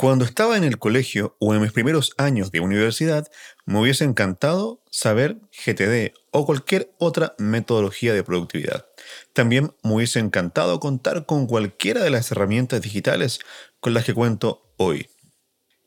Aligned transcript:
Cuando 0.00 0.24
estaba 0.24 0.56
en 0.56 0.62
el 0.62 0.78
colegio 0.78 1.34
o 1.40 1.56
en 1.56 1.60
mis 1.60 1.72
primeros 1.72 2.12
años 2.18 2.52
de 2.52 2.60
universidad, 2.60 3.26
me 3.66 3.80
hubiese 3.80 4.04
encantado 4.04 4.80
saber 4.92 5.38
GTD 5.50 6.14
o 6.30 6.46
cualquier 6.46 6.94
otra 6.98 7.34
metodología 7.38 8.14
de 8.14 8.22
productividad. 8.22 8.86
También 9.32 9.74
me 9.82 9.94
hubiese 9.94 10.20
encantado 10.20 10.78
contar 10.78 11.26
con 11.26 11.48
cualquiera 11.48 12.00
de 12.00 12.10
las 12.10 12.30
herramientas 12.30 12.80
digitales 12.80 13.40
con 13.80 13.92
las 13.92 14.04
que 14.04 14.14
cuento 14.14 14.72
hoy. 14.76 15.08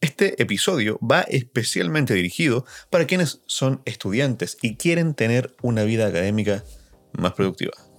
Este 0.01 0.41
episodio 0.41 0.99
va 0.99 1.21
especialmente 1.21 2.13
dirigido 2.13 2.65
para 2.89 3.07
quienes 3.07 3.39
son 3.45 3.81
estudiantes 3.85 4.57
y 4.61 4.75
quieren 4.75 5.13
tener 5.13 5.55
una 5.61 5.83
vida 5.85 6.07
académica 6.07 6.65
más 7.13 7.31
productiva. 7.31 7.90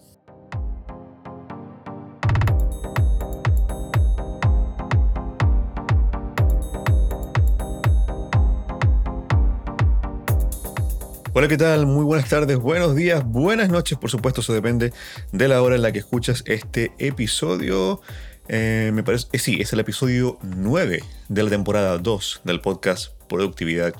Hola, 11.34 11.48
¿qué 11.48 11.56
tal? 11.56 11.86
Muy 11.86 12.04
buenas 12.04 12.28
tardes, 12.28 12.58
buenos 12.58 12.94
días, 12.94 13.24
buenas 13.24 13.70
noches, 13.70 13.96
por 13.96 14.10
supuesto, 14.10 14.42
eso 14.42 14.52
depende 14.52 14.92
de 15.32 15.48
la 15.48 15.62
hora 15.62 15.76
en 15.76 15.80
la 15.80 15.90
que 15.90 16.00
escuchas 16.00 16.44
este 16.46 16.92
episodio. 16.98 18.02
Eh, 18.48 18.90
me 18.92 19.02
parece, 19.02 19.28
eh, 19.32 19.38
sí, 19.38 19.56
es 19.58 19.72
el 19.72 19.80
episodio 19.80 20.38
9 20.42 21.02
de 21.30 21.42
la 21.42 21.48
temporada 21.48 21.96
2 21.96 22.42
del 22.44 22.60
podcast 22.60 23.14
Productividad 23.30 23.94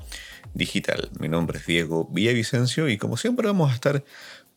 Digital. 0.53 1.09
Mi 1.19 1.27
nombre 1.27 1.57
es 1.57 1.65
Diego 1.65 2.07
Villavicencio 2.11 2.87
y 2.87 2.99
como 2.99 3.17
siempre 3.17 3.47
vamos 3.47 3.71
a 3.71 3.73
estar 3.73 4.03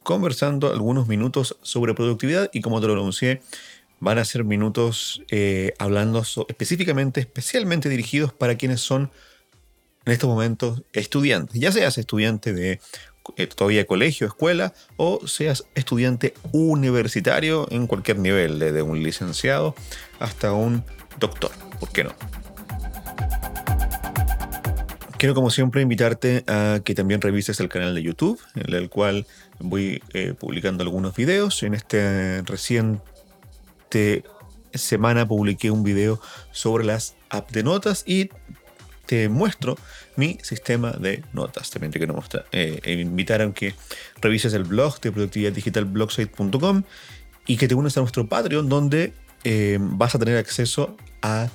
conversando 0.03 0.71
algunos 0.71 1.09
minutos 1.09 1.57
sobre 1.63 1.95
productividad 1.95 2.51
y 2.53 2.61
como 2.61 2.83
te 2.83 2.89
lo 2.89 2.93
anuncié, 2.93 3.41
van 4.01 4.19
a 4.19 4.25
ser 4.27 4.45
minutos 4.45 5.23
eh, 5.31 5.73
hablando 5.79 6.23
específicamente, 6.47 7.21
especialmente 7.21 7.89
dirigidos 7.89 8.35
para 8.35 8.57
quienes 8.57 8.83
son 8.83 9.11
en 10.07 10.13
estos 10.13 10.31
momentos 10.31 10.83
estudiante, 10.93 11.59
ya 11.59 11.73
seas 11.73 11.99
estudiante 11.99 12.53
de 12.53 12.81
eh, 13.37 13.47
todavía 13.49 13.85
colegio, 13.87 14.29
escuela, 14.29 14.73
o 14.97 15.27
seas 15.27 15.67
estudiante 15.75 16.33
universitario 16.53 17.67
en 17.71 17.89
cualquier 17.89 18.21
nivel, 18.21 18.61
desde 18.61 18.83
un 18.83 19.03
licenciado 19.03 19.75
hasta 20.21 20.53
un 20.53 20.85
doctor, 21.19 21.51
¿por 21.81 21.91
qué 21.91 22.05
no? 22.05 22.15
Quiero 25.19 25.35
como 25.35 25.51
siempre 25.51 25.83
invitarte 25.83 26.45
a 26.47 26.81
que 26.85 26.95
también 26.95 27.21
revises 27.21 27.59
el 27.59 27.69
canal 27.69 27.95
de 27.95 28.03
YouTube, 28.03 28.39
en 28.55 28.75
el 28.75 28.89
cual 28.91 29.27
voy 29.59 30.03
eh, 30.13 30.35
publicando 30.39 30.85
algunos 30.85 31.17
videos. 31.17 31.63
En 31.63 31.73
este 31.73 32.43
reciente 32.43 34.25
semana 34.75 35.27
publiqué 35.27 35.71
un 35.71 35.83
video 35.83 36.21
sobre 36.53 36.85
las 36.85 37.17
apps 37.31 37.53
de 37.53 37.63
notas 37.63 38.05
y 38.07 38.29
te 39.07 39.29
muestro 39.29 39.77
mi 40.17 40.39
sistema 40.43 40.93
de 40.93 41.23
notas. 41.33 41.71
También 41.71 41.93
te 41.93 41.99
quiero 41.99 42.15
mostrar, 42.15 42.47
eh, 42.53 42.81
e 42.83 42.93
invitar 42.95 43.41
a 43.41 43.53
que 43.53 43.75
revises 44.21 44.53
el 44.55 44.65
blog 44.65 45.01
de 45.01 45.13
productividaddigitalblogsite.com 45.13 46.83
y 47.47 47.57
que 47.57 47.69
te 47.69 47.75
unas 47.75 47.97
a 47.97 48.01
nuestro 48.01 48.27
Patreon 48.29 48.69
donde 48.69 49.13
eh, 49.45 49.79
vas 49.81 50.15
a 50.15 50.19
tener 50.19 50.37
acceso 50.37 50.97
a 51.23 51.49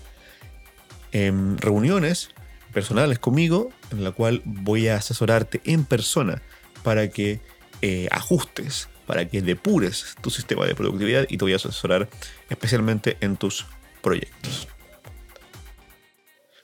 em, 1.12 1.58
reuniones 1.58 2.30
personales 2.74 3.20
conmigo 3.20 3.70
en 3.92 4.04
la 4.04 4.12
cual 4.12 4.42
voy 4.46 4.88
a 4.88 4.96
asesorarte 4.96 5.62
en 5.66 5.84
persona 5.84 6.42
para 6.84 7.10
que 7.10 7.42
eh, 7.82 8.08
ajustes, 8.12 8.88
para 9.06 9.28
que 9.28 9.42
depures 9.42 10.16
tu 10.22 10.30
sistema 10.30 10.66
de 10.66 10.76
productividad 10.76 11.26
y 11.28 11.38
te 11.38 11.44
voy 11.44 11.54
a 11.54 11.58
asesorar 11.58 12.10
especialmente 12.50 13.18
en 13.20 13.36
tus 13.36 13.66
proyectos. 14.02 14.70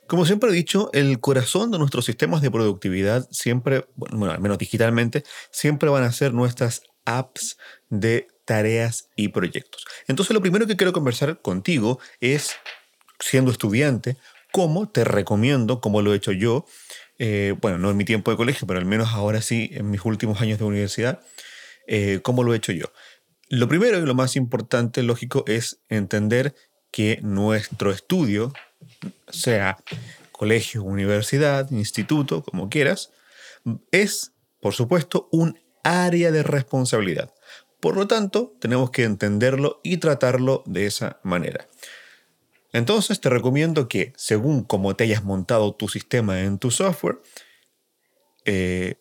Como 0.08 0.24
siempre 0.24 0.48
he 0.48 0.54
dicho, 0.54 0.88
el 0.94 1.20
corazón 1.20 1.70
de 1.70 1.78
nuestros 1.78 2.06
sistemas 2.06 2.40
de 2.40 2.50
productividad 2.50 3.28
siempre, 3.30 3.84
bueno, 3.94 4.32
al 4.32 4.40
menos 4.40 4.56
digitalmente, 4.56 5.22
siempre 5.50 5.90
van 5.90 6.02
a 6.02 6.12
ser 6.12 6.32
nuestras 6.32 6.82
apps 7.04 7.58
de 7.90 8.26
tareas 8.46 9.10
y 9.16 9.28
proyectos. 9.28 9.84
Entonces 10.06 10.32
lo 10.32 10.40
primero 10.40 10.66
que 10.66 10.76
quiero 10.76 10.94
conversar 10.94 11.42
contigo 11.42 12.00
es, 12.20 12.56
siendo 13.20 13.50
estudiante, 13.50 14.16
cómo 14.50 14.88
te 14.88 15.04
recomiendo, 15.04 15.82
como 15.82 16.00
lo 16.00 16.14
he 16.14 16.16
hecho 16.16 16.32
yo, 16.32 16.64
eh, 17.18 17.54
bueno, 17.60 17.76
no 17.76 17.90
en 17.90 17.98
mi 17.98 18.06
tiempo 18.06 18.30
de 18.30 18.38
colegio, 18.38 18.66
pero 18.66 18.78
al 18.78 18.86
menos 18.86 19.10
ahora 19.10 19.42
sí, 19.42 19.68
en 19.74 19.90
mis 19.90 20.02
últimos 20.06 20.40
años 20.40 20.58
de 20.58 20.64
universidad, 20.64 21.20
eh, 21.86 22.20
cómo 22.22 22.44
lo 22.44 22.54
he 22.54 22.56
hecho 22.56 22.72
yo. 22.72 22.86
Lo 23.50 23.68
primero 23.68 23.98
y 23.98 24.06
lo 24.06 24.14
más 24.14 24.36
importante, 24.36 25.02
lógico, 25.02 25.44
es 25.46 25.82
entender 25.90 26.54
que 26.90 27.18
nuestro 27.22 27.90
estudio 27.92 28.54
sea 29.28 29.78
colegio, 30.32 30.84
universidad, 30.84 31.70
instituto, 31.70 32.42
como 32.42 32.68
quieras, 32.68 33.10
es, 33.90 34.32
por 34.60 34.74
supuesto, 34.74 35.28
un 35.32 35.58
área 35.82 36.30
de 36.30 36.42
responsabilidad. 36.42 37.32
Por 37.80 37.96
lo 37.96 38.06
tanto, 38.06 38.54
tenemos 38.60 38.90
que 38.90 39.04
entenderlo 39.04 39.80
y 39.82 39.98
tratarlo 39.98 40.62
de 40.66 40.86
esa 40.86 41.20
manera. 41.22 41.68
Entonces 42.72 43.20
te 43.20 43.30
recomiendo 43.30 43.88
que, 43.88 44.12
según 44.16 44.62
como 44.62 44.94
te 44.94 45.04
hayas 45.04 45.24
montado 45.24 45.74
tu 45.74 45.88
sistema 45.88 46.40
en 46.40 46.58
tu 46.58 46.70
software, 46.70 47.20
eh, 48.44 48.96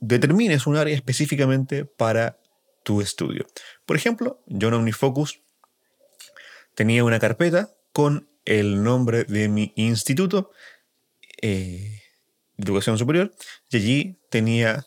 determines 0.00 0.66
un 0.66 0.76
área 0.76 0.94
específicamente 0.94 1.84
para 1.84 2.38
tu 2.82 3.00
estudio. 3.00 3.46
Por 3.86 3.96
ejemplo, 3.96 4.42
yo 4.46 4.68
en 4.68 4.74
Omnifocus 4.74 5.40
tenía 6.74 7.04
una 7.04 7.18
carpeta 7.18 7.70
con 7.92 8.28
el 8.44 8.82
nombre 8.82 9.24
de 9.24 9.48
mi 9.48 9.72
instituto 9.76 10.50
eh, 11.40 12.02
de 12.56 12.64
educación 12.64 12.98
superior 12.98 13.32
y 13.70 13.76
allí 13.76 14.20
tenía 14.30 14.86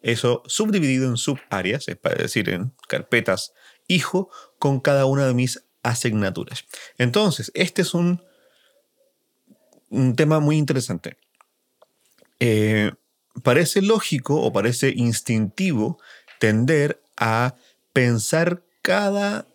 eso 0.00 0.42
subdividido 0.46 1.08
en 1.08 1.16
subáreas, 1.16 1.88
es 1.88 1.96
para 1.96 2.22
decir, 2.22 2.48
en 2.48 2.72
carpetas 2.88 3.52
hijo 3.86 4.30
con 4.58 4.80
cada 4.80 5.04
una 5.06 5.26
de 5.26 5.34
mis 5.34 5.62
asignaturas. 5.82 6.64
Entonces, 6.96 7.50
este 7.54 7.82
es 7.82 7.94
un, 7.94 8.22
un 9.90 10.16
tema 10.16 10.40
muy 10.40 10.56
interesante. 10.56 11.16
Eh, 12.38 12.92
parece 13.42 13.82
lógico 13.82 14.40
o 14.40 14.52
parece 14.52 14.92
instintivo 14.96 15.98
tender 16.38 17.02
a 17.16 17.54
pensar 17.92 18.62
cada 18.82 19.46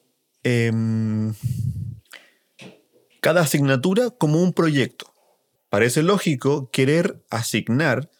em, 0.44 1.34
cada 3.26 3.42
asignatura 3.42 4.12
como 4.12 4.40
un 4.40 4.54
proyecto. 4.54 5.12
Parece 5.70 6.04
lógico 6.04 6.70
querer 6.70 7.26
asignar 7.32 8.12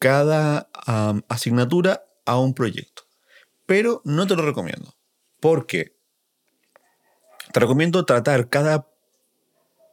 cada 0.00 0.68
asignatura 1.28 2.02
a 2.26 2.40
un 2.40 2.54
proyecto, 2.54 3.04
pero 3.66 4.02
no 4.04 4.26
te 4.26 4.34
lo 4.34 4.44
recomiendo, 4.44 4.96
porque 5.38 5.96
te 7.52 7.60
recomiendo 7.60 8.04
tratar 8.04 8.48
cada 8.48 8.88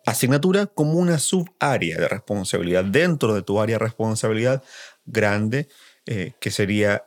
asignatura 0.04 0.66
como 0.66 0.94
una 0.94 1.20
subárea 1.20 2.00
de 2.00 2.08
responsabilidad 2.08 2.86
dentro 2.86 3.36
de 3.36 3.44
tu 3.44 3.62
área 3.62 3.76
de 3.76 3.86
responsabilidad 3.86 4.64
grande, 5.06 5.68
eh, 6.08 6.34
que 6.40 6.50
sería 6.50 7.06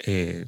eh, 0.00 0.44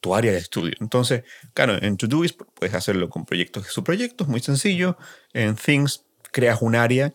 tu, 0.00 0.14
área 0.14 0.32
de 0.32 0.38
estudio. 0.38 0.74
Entonces, 0.80 1.22
claro, 1.54 1.80
en 1.80 1.96
Todoist 1.96 2.40
puedes 2.54 2.74
hacerlo 2.74 3.08
con 3.08 3.24
proyectos 3.24 3.66
y 3.68 3.70
subproyectos, 3.70 4.28
muy 4.28 4.40
sencillo. 4.40 4.96
En 5.32 5.56
Things 5.56 6.04
creas 6.32 6.62
un 6.62 6.74
área 6.74 7.14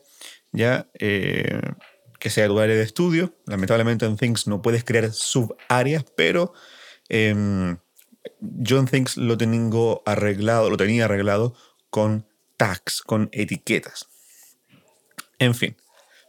ya 0.52 0.90
eh, 1.00 1.60
que 2.20 2.30
sea 2.30 2.48
tu 2.48 2.60
área 2.60 2.76
de 2.76 2.84
estudio. 2.84 3.34
Lamentablemente 3.46 4.06
en 4.06 4.18
Things 4.18 4.48
no 4.48 4.62
puedes 4.62 4.84
crear 4.84 5.12
subáreas, 5.12 6.06
pero 6.16 6.54
em, 7.10 7.78
yo 8.40 8.80
en 8.80 8.86
Things 8.86 9.18
lo 9.18 9.38
tengo 9.38 10.02
arreglado, 10.06 10.70
lo 10.70 10.78
tenía 10.78 11.06
arreglado 11.06 11.56
con 11.90 12.26
tags, 12.58 13.02
con 13.02 13.30
etiquetas. 13.34 14.08
En 15.40 15.54
fin, 15.54 15.76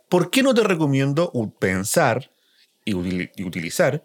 ¿por 0.09 0.31
qué 0.31 0.43
no 0.43 0.53
te 0.55 0.65
recomiendo 0.65 1.31
pensar 1.61 2.33
y 2.85 2.95
utilizar 2.95 4.05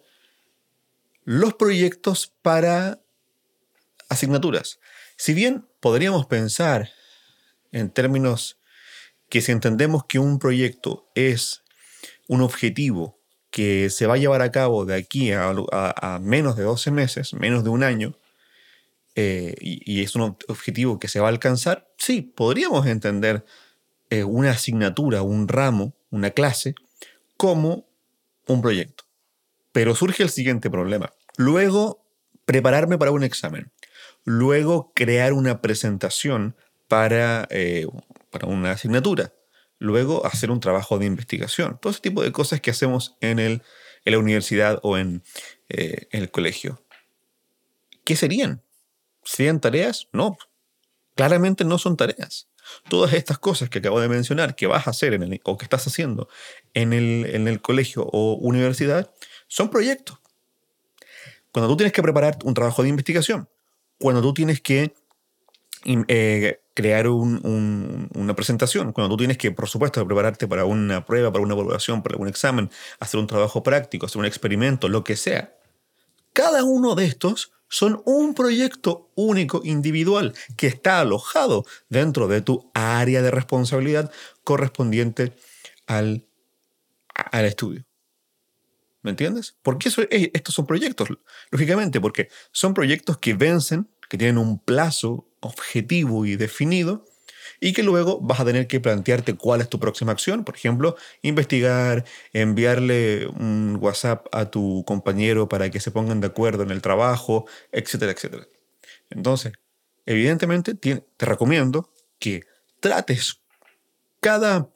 los 1.24 1.54
proyectos 1.54 2.34
para 2.42 3.00
asignaturas. 4.10 4.80
Si 5.18 5.34
bien 5.34 5.68
podríamos 5.80 6.26
pensar 6.26 6.90
en 7.72 7.90
términos 7.90 8.58
que 9.30 9.42
si 9.42 9.52
entendemos 9.52 10.06
que 10.06 10.20
un 10.20 10.40
proyecto 10.40 11.10
es 11.16 11.64
un 12.28 12.42
objetivo 12.42 13.20
que 13.50 13.90
se 13.90 14.08
va 14.08 14.16
a 14.16 14.18
llevar 14.18 14.42
a 14.42 14.52
cabo 14.52 14.86
de 14.86 14.96
aquí 14.96 15.32
a, 15.32 16.20
menos 16.22 16.56
de 16.56 16.64
12 16.64 16.92
meses, 16.92 17.34
menos 17.34 17.64
de 17.64 17.70
un 17.70 17.84
año, 17.84 18.18
eh, 19.16 19.56
y, 19.60 20.02
es 20.02 20.16
un 20.16 20.38
objetivo 20.48 21.00
que 21.00 21.10
se 21.10 21.20
va 21.20 21.28
a 21.28 21.30
alcanzar, 21.32 21.90
sí, 21.98 22.22
podríamos 22.22 22.86
entender 22.88 23.46
eh, 24.10 24.24
una 24.24 24.52
asignatura, 24.52 25.22
un 25.22 25.50
ramo, 25.50 25.94
una 26.10 26.32
clase, 26.32 26.76
como 27.36 27.86
un 28.48 28.62
proyecto. 28.62 29.04
Pero 29.72 29.96
surge 29.96 30.24
el 30.24 30.30
siguiente 30.30 30.70
problema. 30.70 31.14
Luego, 31.38 32.06
prepararme 32.46 32.98
para 32.98 33.12
un 33.12 33.24
examen. 33.24 33.72
Luego, 34.24 34.92
crear 34.94 35.34
una 35.34 35.62
presentación 35.62 36.56
para, 36.88 37.48
eh, 37.50 37.88
para 38.30 38.48
una 38.48 38.72
asignatura. 38.72 39.34
Luego 39.80 40.26
hacer 40.26 40.52
un 40.52 40.60
trabajo 40.60 41.00
de 41.00 41.06
investigación. 41.06 41.80
Todo 41.82 41.92
ese 41.92 42.02
tipo 42.02 42.22
de 42.22 42.32
cosas 42.32 42.62
que 42.62 42.72
hacemos 42.72 43.18
en, 43.22 43.40
el, 43.40 43.64
en 44.06 44.14
la 44.14 44.20
universidad 44.20 44.80
o 44.84 44.98
en, 44.98 45.24
eh, 45.70 46.08
en 46.12 46.22
el 46.22 46.32
colegio. 46.32 46.84
¿Qué 48.04 48.16
serían? 48.16 48.62
¿Serían 49.24 49.60
tareas? 49.60 50.08
No. 50.12 50.38
Claramente 51.16 51.64
no 51.66 51.78
son 51.78 51.98
tareas. 51.98 52.48
Todas 52.90 53.14
estas 53.14 53.40
cosas 53.40 53.70
que 53.70 53.80
acabo 53.80 54.00
de 54.00 54.08
mencionar, 54.08 54.56
que 54.56 54.68
vas 54.68 54.88
a 54.88 54.92
hacer 54.92 55.14
en 55.14 55.24
el, 55.24 55.42
o 55.44 55.58
que 55.58 55.66
estás 55.66 55.88
haciendo 55.88 56.28
en 56.74 56.94
el, 56.94 57.26
en 57.34 57.48
el 57.48 57.62
colegio 57.62 58.04
o 58.12 58.34
universidad, 58.34 59.12
son 59.52 59.70
proyectos. 59.70 60.18
Cuando 61.52 61.68
tú 61.68 61.76
tienes 61.76 61.92
que 61.92 62.02
preparar 62.02 62.38
un 62.46 62.54
trabajo 62.54 62.84
de 62.84 62.90
investigación, 62.90 63.50
cuando 64.00 64.22
tú 64.22 64.34
tienes 64.34 64.62
que 64.62 64.94
eh, 65.84 66.62
crear 66.74 67.10
una 67.10 68.34
presentación, 68.34 68.94
cuando 68.94 69.14
tú 69.14 69.18
tienes 69.18 69.38
que, 69.38 69.52
por 69.52 69.68
supuesto, 69.68 70.06
prepararte 70.08 70.48
para 70.48 70.64
una 70.64 71.04
prueba, 71.04 71.34
para 71.34 71.44
una 71.44 71.54
evaluación, 71.54 72.02
para 72.02 72.14
algún 72.14 72.30
examen, 72.30 72.72
hacer 73.02 73.20
un 73.20 73.28
trabajo 73.28 73.62
práctico, 73.62 74.06
hacer 74.06 74.20
un 74.20 74.26
experimento, 74.26 74.88
lo 74.88 75.04
que 75.04 75.18
sea. 75.18 75.54
Cada 76.32 76.64
uno 76.64 76.96
de 76.96 77.04
estos 77.04 77.52
son 77.68 78.02
un 78.06 78.34
proyecto 78.34 79.12
único, 79.16 79.60
individual, 79.66 80.34
que 80.56 80.68
está 80.68 81.02
alojado 81.02 81.66
dentro 81.90 82.30
de 82.30 82.42
tu 82.42 82.72
área 82.74 83.22
de 83.22 83.32
responsabilidad 83.32 84.14
correspondiente 84.46 85.34
al, 85.88 86.26
al 87.14 87.46
estudio. 87.46 87.84
¿Me 89.04 89.12
entiendes? 89.12 89.56
¿Por 89.62 89.78
qué 89.78 89.90
estos 90.34 90.56
son 90.56 90.68
proyectos? 90.68 91.10
Lógicamente, 91.50 92.00
porque 92.00 92.30
son 92.52 92.74
proyectos 92.74 93.18
que 93.18 93.34
vencen, 93.34 93.90
que 94.10 94.18
tienen 94.18 94.38
un 94.38 94.60
plazo 94.60 95.28
objetivo 95.40 96.26
y 96.26 96.36
definido, 96.36 97.06
y 97.60 97.74
que 97.74 97.84
luego 97.84 98.20
vas 98.20 98.40
a 98.40 98.46
tener 98.46 98.68
que 98.68 98.80
plantearte 98.80 99.36
cuál 99.36 99.62
es 99.62 99.70
tu 99.70 99.80
próxima 99.80 100.12
acción. 100.12 100.44
Por 100.44 100.56
ejemplo, 100.56 100.96
investigar, 101.22 102.06
enviarle 102.34 103.28
un 103.28 103.78
WhatsApp 103.80 104.28
a 104.32 104.50
tu 104.50 104.84
compañero 104.86 105.48
para 105.48 105.70
que 105.70 105.80
se 105.80 105.92
pongan 105.92 106.22
de 106.22 106.28
acuerdo 106.28 106.64
en 106.64 106.72
el 106.72 106.82
trabajo, 106.82 107.46
etcétera, 107.72 108.12
etcétera. 108.12 108.48
Entonces, 109.10 109.54
evidentemente 110.06 110.74
te 110.74 111.26
recomiendo 111.26 111.92
que 112.20 112.44
trates 112.80 113.42
cada 114.20 114.70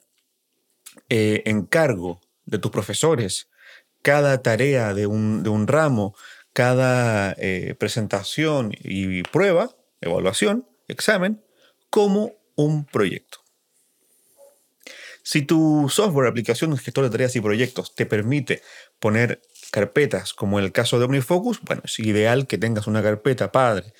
eh, 1.08 1.42
encargo 1.46 2.20
de 2.44 2.58
tus 2.58 2.70
profesores, 2.70 3.48
cada 4.06 4.40
tarea 4.40 4.94
de 4.94 5.08
un, 5.08 5.66
ramo, 5.66 6.14
cada 6.52 7.34
eh, 7.38 7.74
presentación 7.76 8.70
y 8.72 9.24
prueba, 9.24 9.74
evaluación, 10.00 10.64
examen, 10.86 11.42
como 11.90 12.34
un 12.54 12.84
proyecto. 12.86 13.38
Si 15.24 15.42
tu 15.42 15.88
software, 15.88 16.28
aplicación, 16.28 16.78
gestor 16.78 17.02
de 17.02 17.10
tareas 17.10 17.34
y 17.34 17.40
proyectos 17.40 17.96
te 17.96 18.06
permite 18.06 18.62
poner 19.00 19.42
carpetas, 19.72 20.34
como 20.34 20.60
en 20.60 20.66
el 20.66 20.70
caso 20.70 21.00
de 21.00 21.06
OmniFocus, 21.06 21.60
bueno, 21.62 21.82
es 21.84 21.98
ideal 21.98 22.46
que 22.46 22.58
tengas 22.58 22.86
una 22.86 23.02
carpeta 23.02 23.50
padre 23.50 23.92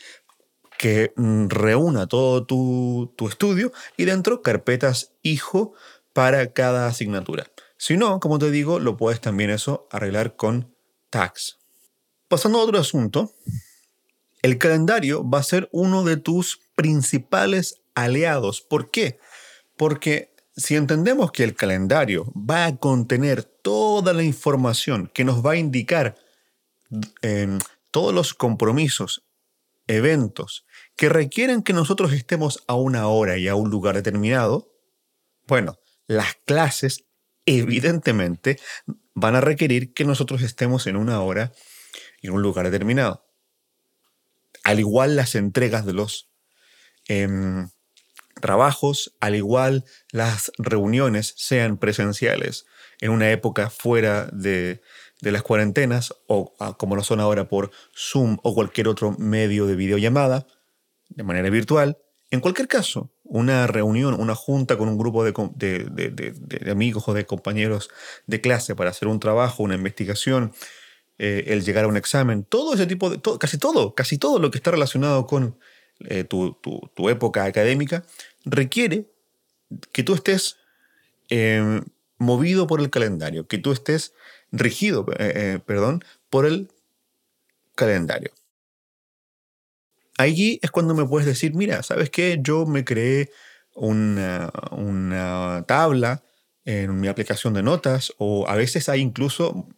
que 0.78 1.14
mm, 1.16 1.48
reúna 1.48 2.06
todo 2.06 2.46
tu, 2.46 3.12
tu 3.16 3.26
estudio 3.26 3.72
y 3.96 4.04
dentro 4.04 4.40
carpetas 4.40 5.14
hijo 5.22 5.74
para 6.12 6.52
cada 6.52 6.86
asignatura. 6.86 7.50
Si 7.76 7.96
no, 7.96 8.20
como 8.20 8.38
te 8.38 8.50
digo, 8.50 8.78
lo 8.78 8.96
puedes 8.96 9.20
también 9.20 9.50
eso 9.50 9.86
arreglar 9.90 10.36
con 10.36 10.74
tags. 11.10 11.58
Pasando 12.28 12.58
a 12.58 12.62
otro 12.62 12.78
asunto, 12.78 13.34
el 14.42 14.58
calendario 14.58 15.28
va 15.28 15.38
a 15.38 15.44
ser 15.44 15.68
uno 15.72 16.04
de 16.04 16.16
tus 16.16 16.60
principales 16.74 17.80
aliados. 17.94 18.60
¿Por 18.60 18.90
qué? 18.90 19.18
Porque 19.76 20.34
si 20.56 20.74
entendemos 20.74 21.32
que 21.32 21.44
el 21.44 21.54
calendario 21.54 22.32
va 22.34 22.66
a 22.66 22.76
contener 22.76 23.44
toda 23.44 24.12
la 24.12 24.22
información 24.22 25.10
que 25.12 25.24
nos 25.24 25.44
va 25.44 25.52
a 25.52 25.56
indicar 25.56 26.16
em, 27.22 27.58
todos 27.90 28.14
los 28.14 28.34
compromisos, 28.34 29.22
eventos 29.86 30.66
que 30.96 31.08
requieren 31.08 31.62
que 31.62 31.72
nosotros 31.72 32.12
estemos 32.12 32.64
a 32.66 32.74
una 32.74 33.06
hora 33.08 33.36
y 33.36 33.48
a 33.48 33.54
un 33.54 33.70
lugar 33.70 33.94
determinado, 33.94 34.72
bueno, 35.46 35.78
las 36.06 36.34
clases 36.46 37.04
evidentemente 37.46 38.58
van 39.14 39.36
a 39.36 39.40
requerir 39.40 39.94
que 39.94 40.04
nosotros 40.04 40.42
estemos 40.42 40.86
en 40.86 40.96
una 40.96 41.20
hora 41.20 41.52
y 42.20 42.26
en 42.26 42.34
un 42.34 42.42
lugar 42.42 42.70
determinado. 42.70 43.24
Al 44.64 44.80
igual 44.80 45.16
las 45.16 45.34
entregas 45.34 45.86
de 45.86 45.92
los 45.92 46.28
em, 47.08 47.68
trabajos, 48.40 49.16
al 49.20 49.36
igual 49.36 49.84
las 50.10 50.52
reuniones 50.58 51.34
sean 51.36 51.78
presenciales 51.78 52.66
en 53.00 53.10
una 53.10 53.30
época 53.30 53.70
fuera 53.70 54.26
de, 54.32 54.82
las 55.20 55.42
cuarentenas 55.42 56.14
o 56.26 56.54
ah, 56.60 56.76
como 56.78 56.96
lo 56.96 57.02
son 57.02 57.20
ahora 57.20 57.48
por 57.48 57.70
Zoom 57.96 58.38
o 58.42 58.54
cualquier 58.54 58.88
otro 58.88 59.12
medio 59.12 59.66
de 59.66 59.76
videollamada 59.76 60.46
de 61.08 61.22
manera 61.22 61.48
virtual. 61.50 61.98
En 62.30 62.40
cualquier 62.40 62.68
caso, 62.68 63.12
una 63.28 63.66
reunión, 63.66 64.14
una 64.18 64.34
junta 64.34 64.78
con 64.78 64.88
un 64.88 64.98
grupo 64.98 65.24
de, 65.24 66.70
amigos 66.70 67.08
o 67.08 67.14
de 67.14 67.26
compañeros 67.26 67.90
de 68.26 68.40
clase 68.40 68.74
para 68.74 68.90
hacer 68.90 69.08
un 69.08 69.20
trabajo, 69.20 69.62
una 69.62 69.74
investigación, 69.74 70.52
eh, 71.18 71.44
el 71.48 71.64
llegar 71.64 71.84
a 71.84 71.88
un 71.88 71.96
examen, 71.96 72.44
todo 72.44 72.74
ese 72.74 72.86
tipo 72.86 73.10
de, 73.10 73.20
casi 73.38 73.58
todo, 73.58 73.94
casi 73.94 74.18
todo 74.18 74.38
lo 74.38 74.50
que 74.50 74.58
está 74.58 74.70
relacionado 74.70 75.26
con 75.26 75.58
eh, 76.00 76.24
tu, 76.24 76.56
época 77.08 77.44
académica, 77.44 78.04
requiere 78.44 79.10
que 79.92 80.02
tú 80.02 80.14
estés 80.14 80.58
em, 81.28 81.84
movido 82.18 82.66
por 82.66 82.80
el 82.80 82.90
calendario, 82.90 83.46
que 83.48 83.58
tú 83.58 83.72
estés 83.72 84.12
rigido, 84.52 85.06
eh, 85.18 85.58
perdón, 85.66 86.04
por 86.30 86.46
el 86.46 86.70
calendario. 87.74 88.32
Allí 90.18 90.58
es 90.62 90.70
cuando 90.70 90.94
me 90.94 91.06
puedes 91.06 91.26
decir, 91.26 91.54
mira, 91.54 91.82
¿sabes 91.82 92.10
qué? 92.10 92.38
Yo 92.40 92.66
me 92.66 92.84
creé 92.84 93.30
una, 93.74 94.50
una 94.70 95.64
tabla 95.66 96.22
en 96.64 96.98
mi 96.98 97.08
aplicación 97.08 97.54
de 97.54 97.62
notas 97.62 98.12
o 98.18 98.48
a 98.48 98.56
veces 98.56 98.88
hay 98.88 99.00
incluso 99.00 99.68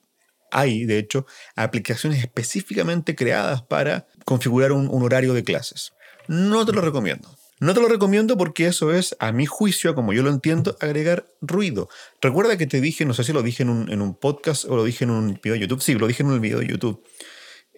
hay, 0.51 0.85
de 0.85 0.99
hecho, 0.99 1.27
aplicaciones 1.57 2.21
específicamente 2.21 3.15
creadas 3.15 3.63
para 3.63 4.07
configurar 4.25 4.73
un, 4.73 4.89
horario 5.03 5.35
de 5.35 5.45
clases. 5.45 5.93
No 6.27 6.65
te 6.65 6.73
lo 6.73 6.81
recomiendo. 6.81 7.29
No 7.61 7.75
te 7.75 7.81
lo 7.81 7.89
recomiendo 7.89 8.37
porque 8.37 8.67
eso 8.67 8.93
es, 8.93 9.17
a 9.19 9.33
mi 9.33 9.45
juicio, 9.45 9.95
como 9.95 10.13
yo 10.13 10.23
lo 10.23 10.31
entiendo, 10.31 10.77
agregar 10.81 11.27
ruido. 11.41 11.89
Recuerda 12.21 12.57
que 12.57 12.67
te 12.67 12.81
dije, 12.81 13.05
no 13.05 13.15
sé 13.15 13.25
si 13.25 13.33
lo 13.33 13.43
dije 13.43 13.65
en 13.65 13.71
un, 13.71 13.91
en 13.91 14.01
un 14.01 14.15
podcast 14.15 14.65
o 14.65 14.77
lo 14.77 14.85
dije 14.85 15.05
en 15.05 15.11
un 15.11 15.41
video 15.43 15.55
de 15.55 15.61
YouTube. 15.61 15.83
Sí, 15.83 15.95
lo 15.95 16.07
dije 16.07 16.23
en 16.23 16.31
un 16.31 16.41
video 16.41 16.61
de 16.61 16.69
YouTube. 16.69 17.03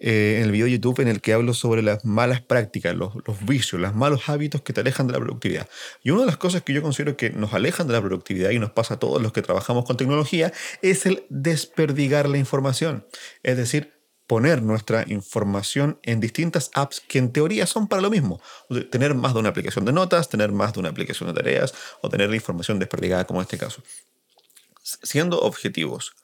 Eh, 0.03 0.37
en 0.37 0.45
el 0.45 0.51
video 0.51 0.65
de 0.65 0.71
YouTube 0.71 0.99
en 0.99 1.07
el 1.07 1.21
que 1.21 1.31
hablo 1.31 1.53
sobre 1.53 1.83
las 1.83 2.03
malas 2.03 2.41
prácticas, 2.41 2.95
los, 2.95 3.13
los, 3.27 3.45
vicios, 3.45 3.79
los 3.79 3.93
malos 3.93 4.29
hábitos 4.29 4.63
que 4.63 4.73
te 4.73 4.81
alejan 4.81 5.05
de 5.05 5.13
la 5.13 5.19
productividad. 5.19 5.69
Y 6.01 6.09
una 6.09 6.21
de 6.21 6.25
las 6.25 6.37
cosas 6.37 6.63
que 6.63 6.73
yo 6.73 6.81
considero 6.81 7.15
que 7.15 7.29
nos 7.29 7.53
alejan 7.53 7.85
de 7.85 7.93
la 7.93 8.01
productividad 8.01 8.49
y 8.49 8.57
nos 8.57 8.71
pasa 8.71 8.95
a 8.95 8.99
todos 8.99 9.21
los 9.21 9.31
que 9.31 9.43
trabajamos 9.43 9.85
con 9.85 9.97
tecnología 9.97 10.51
es 10.81 11.05
el 11.05 11.23
desperdigar 11.29 12.27
la 12.27 12.39
información. 12.39 13.05
Es 13.43 13.57
decir, 13.57 13.93
poner 14.25 14.63
nuestra 14.63 15.05
información 15.07 15.99
en 16.01 16.19
distintas 16.19 16.71
apps 16.73 16.99
que 17.01 17.19
en 17.19 17.31
teoría 17.31 17.67
son 17.67 17.87
para 17.87 18.01
lo 18.01 18.09
mismo. 18.09 18.41
Tener 18.89 19.13
más 19.13 19.35
de 19.35 19.39
una 19.41 19.49
aplicación 19.49 19.85
de 19.85 19.93
notas, 19.93 20.29
tener 20.29 20.51
más 20.51 20.73
de 20.73 20.79
una 20.79 20.89
aplicación 20.89 21.29
de 21.29 21.35
tareas 21.35 21.75
o 22.01 22.09
tener 22.09 22.27
la 22.27 22.37
información 22.37 22.79
desperdigada 22.79 23.25
como 23.25 23.39
en 23.39 23.43
este 23.43 23.59
caso. 23.59 23.83
Siendo 24.81 25.39
objetivos, 25.41 26.15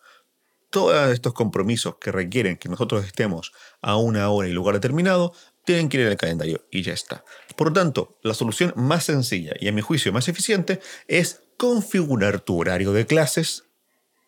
todos 0.77 1.11
estos 1.11 1.33
compromisos 1.33 1.95
que 1.99 2.11
requieren 2.11 2.55
que 2.55 2.69
nosotros 2.69 3.03
estemos 3.03 3.51
a 3.81 3.95
una 3.95 4.29
hora 4.29 4.47
y 4.47 4.51
lugar 4.51 4.75
determinado, 4.75 5.33
tienen 5.65 5.89
que 5.89 5.97
ir 5.97 6.05
en 6.05 6.11
el 6.11 6.17
calendario 6.17 6.67
y 6.69 6.83
ya 6.83 6.93
está. 6.93 7.25
Por 7.55 7.69
lo 7.69 7.73
tanto, 7.73 8.19
la 8.21 8.35
solución 8.35 8.73
más 8.75 9.05
sencilla 9.05 9.53
y 9.59 9.69
a 9.69 9.71
mi 9.71 9.81
juicio 9.81 10.13
más 10.13 10.27
eficiente 10.27 10.79
es 11.07 11.41
configurar 11.57 12.41
tu 12.41 12.59
horario 12.59 12.93
de 12.93 13.07
clases 13.07 13.63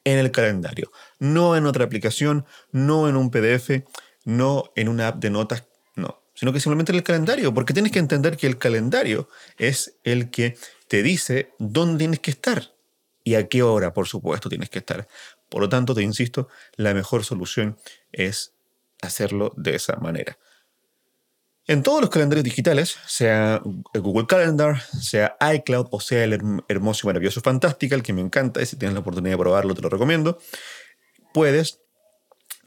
en 0.06 0.18
el 0.18 0.32
calendario, 0.32 0.91
no 1.20 1.56
en 1.56 1.68
otra 1.68 1.86
aplicación, 1.86 2.48
no 2.72 3.08
en 3.08 3.15
un 3.15 3.29
PDF, 3.29 3.84
no 4.25 4.72
en 4.75 4.89
una 4.89 5.10
app 5.10 5.18
de 5.18 5.29
notas, 5.29 5.65
no, 5.96 6.24
sino 6.34 6.51
que 6.51 6.60
simplemente 6.60 6.91
en 6.91 6.96
el 6.98 7.03
calendario, 7.03 7.53
porque 7.53 7.74
tienes 7.74 7.91
que 7.91 8.00
entender 8.00 8.38
que 8.38 8.48
el 8.48 8.58
calendario 8.58 9.29
es 9.60 10.00
el 10.03 10.32
que 10.32 10.58
te 10.88 11.03
dice 11.03 11.53
dónde 11.60 12.00
tienes 12.00 12.22
que 12.22 12.32
estar 12.32 12.74
y 13.24 13.36
a 13.36 13.48
qué 13.48 13.62
hora, 13.62 13.94
por 13.94 14.08
supuesto, 14.08 14.50
tienes 14.50 14.72
que 14.72 14.79
estar. 14.79 15.08
Por 15.50 15.62
lo 15.62 15.70
tanto, 15.70 15.96
te 15.96 16.03
insisto, 16.03 16.48
la 16.75 16.94
mejor 16.94 17.25
solución 17.25 17.77
es 18.12 18.53
hacerlo 19.01 19.53
de 19.58 19.75
esa 19.75 19.98
manera. 19.98 20.38
En 21.70 21.84
todos 21.84 22.01
los 22.01 22.10
calendarios 22.10 22.44
digitales, 22.44 22.98
sea 23.06 23.62
Google 23.94 24.25
Calendar, 24.25 24.82
sea 24.82 25.38
iCloud 25.53 25.88
o 25.91 26.00
sea 26.00 26.24
el 26.24 26.34
hermoso 26.68 27.06
y 27.06 27.08
maravilloso 27.08 27.41
Fantastical, 27.41 28.01
que 28.01 28.12
me 28.12 28.22
encanta 28.22 28.60
y 28.60 28.65
si 28.65 28.75
tienes 28.75 28.96
la 28.96 29.01
oportunidad 29.01 29.34
de 29.34 29.38
probarlo 29.38 29.75
te 29.75 29.82
lo 29.84 29.89
recomiendo, 29.89 30.39
puedes 31.32 31.79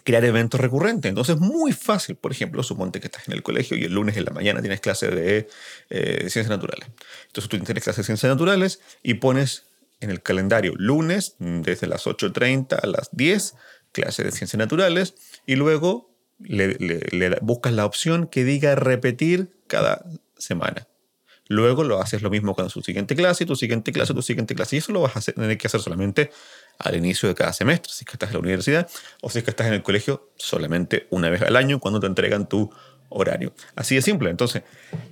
crear 0.04 0.24
eventos 0.24 0.60
recurrentes. 0.60 1.08
Entonces 1.08 1.34
es 1.34 1.40
muy 1.40 1.72
fácil, 1.72 2.14
por 2.14 2.30
ejemplo, 2.30 2.62
suponte 2.62 3.00
que 3.00 3.08
estás 3.08 3.26
en 3.26 3.34
el 3.34 3.42
colegio 3.42 3.76
y 3.76 3.84
el 3.84 3.92
lunes 3.92 4.16
en 4.16 4.24
la 4.24 4.30
mañana 4.30 4.60
tienes 4.60 4.80
clase 4.80 5.08
de 5.08 5.48
eh, 5.90 6.18
ciencias 6.30 6.48
naturales. 6.48 6.88
Entonces 7.26 7.48
tú 7.48 7.58
tienes 7.58 7.82
clase 7.82 8.02
de 8.02 8.04
ciencias 8.04 8.30
naturales 8.30 8.80
y 9.02 9.14
pones 9.14 9.64
en 10.02 10.10
el 10.10 10.22
calendario 10.22 10.74
lunes 10.76 11.36
desde 11.38 11.86
las 11.86 12.06
8.30 12.06 12.78
a 12.82 12.86
las 12.86 13.10
10, 13.12 13.54
clase 13.92 14.24
de 14.24 14.32
ciencias 14.32 14.58
naturales, 14.58 15.14
y 15.46 15.56
luego 15.56 16.14
le, 16.38 16.74
le 16.74 17.38
buscas 17.40 17.72
la 17.72 17.86
opción 17.86 18.26
que 18.26 18.44
diga 18.44 18.74
repetir 18.74 19.52
cada 19.66 20.04
semana. 20.36 20.88
Luego 21.48 21.84
lo 21.84 22.00
haces 22.00 22.22
lo 22.22 22.30
mismo 22.30 22.54
con 22.54 22.70
su 22.70 22.80
siguiente 22.82 23.14
clase, 23.14 23.44
tu 23.44 23.56
siguiente 23.56 23.92
clase, 23.92 24.14
tu 24.14 24.22
siguiente 24.22 24.54
clase. 24.54 24.76
Y 24.76 24.78
eso 24.78 24.92
lo 24.92 25.02
vas 25.02 25.16
a 25.16 25.32
tener 25.32 25.58
que 25.58 25.66
hacer 25.66 25.80
solamente 25.80 26.30
al 26.78 26.96
inicio 26.96 27.28
de 27.28 27.34
cada 27.34 27.52
semestre, 27.52 27.92
si 27.92 28.04
es 28.04 28.06
que 28.06 28.12
estás 28.12 28.30
en 28.30 28.34
la 28.34 28.40
universidad 28.40 28.88
o 29.20 29.28
si 29.28 29.38
es 29.38 29.44
que 29.44 29.50
estás 29.50 29.66
en 29.66 29.74
el 29.74 29.82
colegio 29.82 30.32
solamente 30.36 31.08
una 31.10 31.28
vez 31.28 31.42
al 31.42 31.56
año 31.56 31.78
cuando 31.78 32.00
te 32.00 32.06
entregan 32.06 32.48
tu 32.48 32.72
horario. 33.12 33.52
Así 33.74 33.94
de 33.94 34.02
simple. 34.02 34.30
Entonces, 34.30 34.62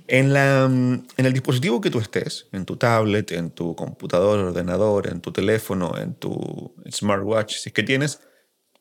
en, 0.07 0.33
la, 0.33 0.65
en 0.65 1.05
el 1.17 1.33
dispositivo 1.33 1.81
que 1.81 1.89
tú 1.89 1.99
estés, 1.99 2.47
en 2.51 2.65
tu 2.65 2.77
tablet, 2.77 3.31
en 3.31 3.51
tu 3.51 3.75
computador, 3.75 4.39
ordenador, 4.39 5.07
en 5.07 5.21
tu 5.21 5.31
teléfono, 5.31 5.97
en 5.97 6.15
tu 6.15 6.73
smartwatch, 6.89 7.55
si 7.55 7.69
es 7.69 7.73
que 7.73 7.83
tienes, 7.83 8.21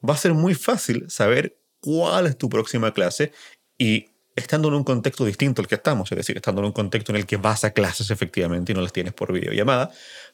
va 0.07 0.15
a 0.15 0.19
ser 0.19 0.35
muy 0.35 0.55
fácil 0.55 1.11
saber 1.11 1.59
cuál 1.81 2.27
es 2.27 2.37
tu 2.37 2.49
próxima 2.49 2.93
clase 2.93 3.33
y 3.79 4.07
estando 4.37 4.69
en 4.69 4.75
un 4.75 4.85
contexto 4.85 5.25
distinto 5.25 5.63
al 5.63 5.69
que 5.69 5.75
estamos, 5.75 6.11
es 6.13 6.17
decir, 6.17 6.37
estando 6.37 6.61
en 6.61 6.67
un 6.67 6.73
contexto 6.73 7.13
en 7.13 7.17
el 7.17 7.27
que 7.27 7.37
vas 7.37 7.65
a 7.65 7.73
clases 7.73 8.11
efectivamente 8.11 8.73
y 8.73 8.75
no 8.75 8.81
las 8.81 8.93
tienes 8.93 9.13
por 9.13 9.33
videollamada, 9.33 9.91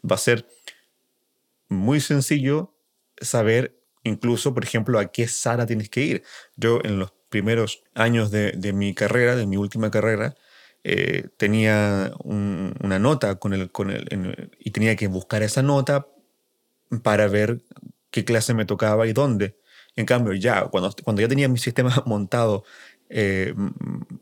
va 0.08 0.14
a 0.16 0.18
ser 0.18 0.46
muy 1.68 2.00
sencillo 2.00 2.74
saber 3.20 3.80
incluso, 4.04 4.54
por 4.54 4.64
ejemplo, 4.64 4.98
a 4.98 5.06
qué 5.06 5.26
sala 5.26 5.66
tienes 5.66 5.88
que 5.88 6.02
ir. 6.02 6.22
Yo 6.56 6.80
en 6.84 6.98
los 6.98 7.12
primeros 7.36 7.82
años 7.94 8.30
de, 8.30 8.72
mi 8.72 8.94
carrera, 8.94 9.36
de 9.36 9.46
mi 9.46 9.58
última 9.58 9.90
carrera, 9.90 10.34
eh, 10.84 11.28
tenía 11.36 12.14
una 12.24 12.98
nota 12.98 13.34
con 13.34 13.52
el, 13.52 13.70
con 13.70 13.90
el, 13.90 14.50
y 14.58 14.70
tenía 14.70 14.96
que 14.96 15.06
buscar 15.06 15.42
esa 15.42 15.60
nota 15.60 16.06
para 17.02 17.28
ver 17.28 17.60
qué 18.10 18.24
clase 18.24 18.54
me 18.54 18.64
tocaba 18.64 19.06
y 19.06 19.12
dónde. 19.12 19.58
En 19.96 20.06
cambio, 20.06 20.32
ya 20.32 20.64
cuando, 20.68 20.94
cuando 21.04 21.20
ya 21.20 21.28
tenía 21.28 21.46
mi 21.46 21.58
sistema 21.58 22.02
montado 22.06 22.64
eh, 23.10 23.52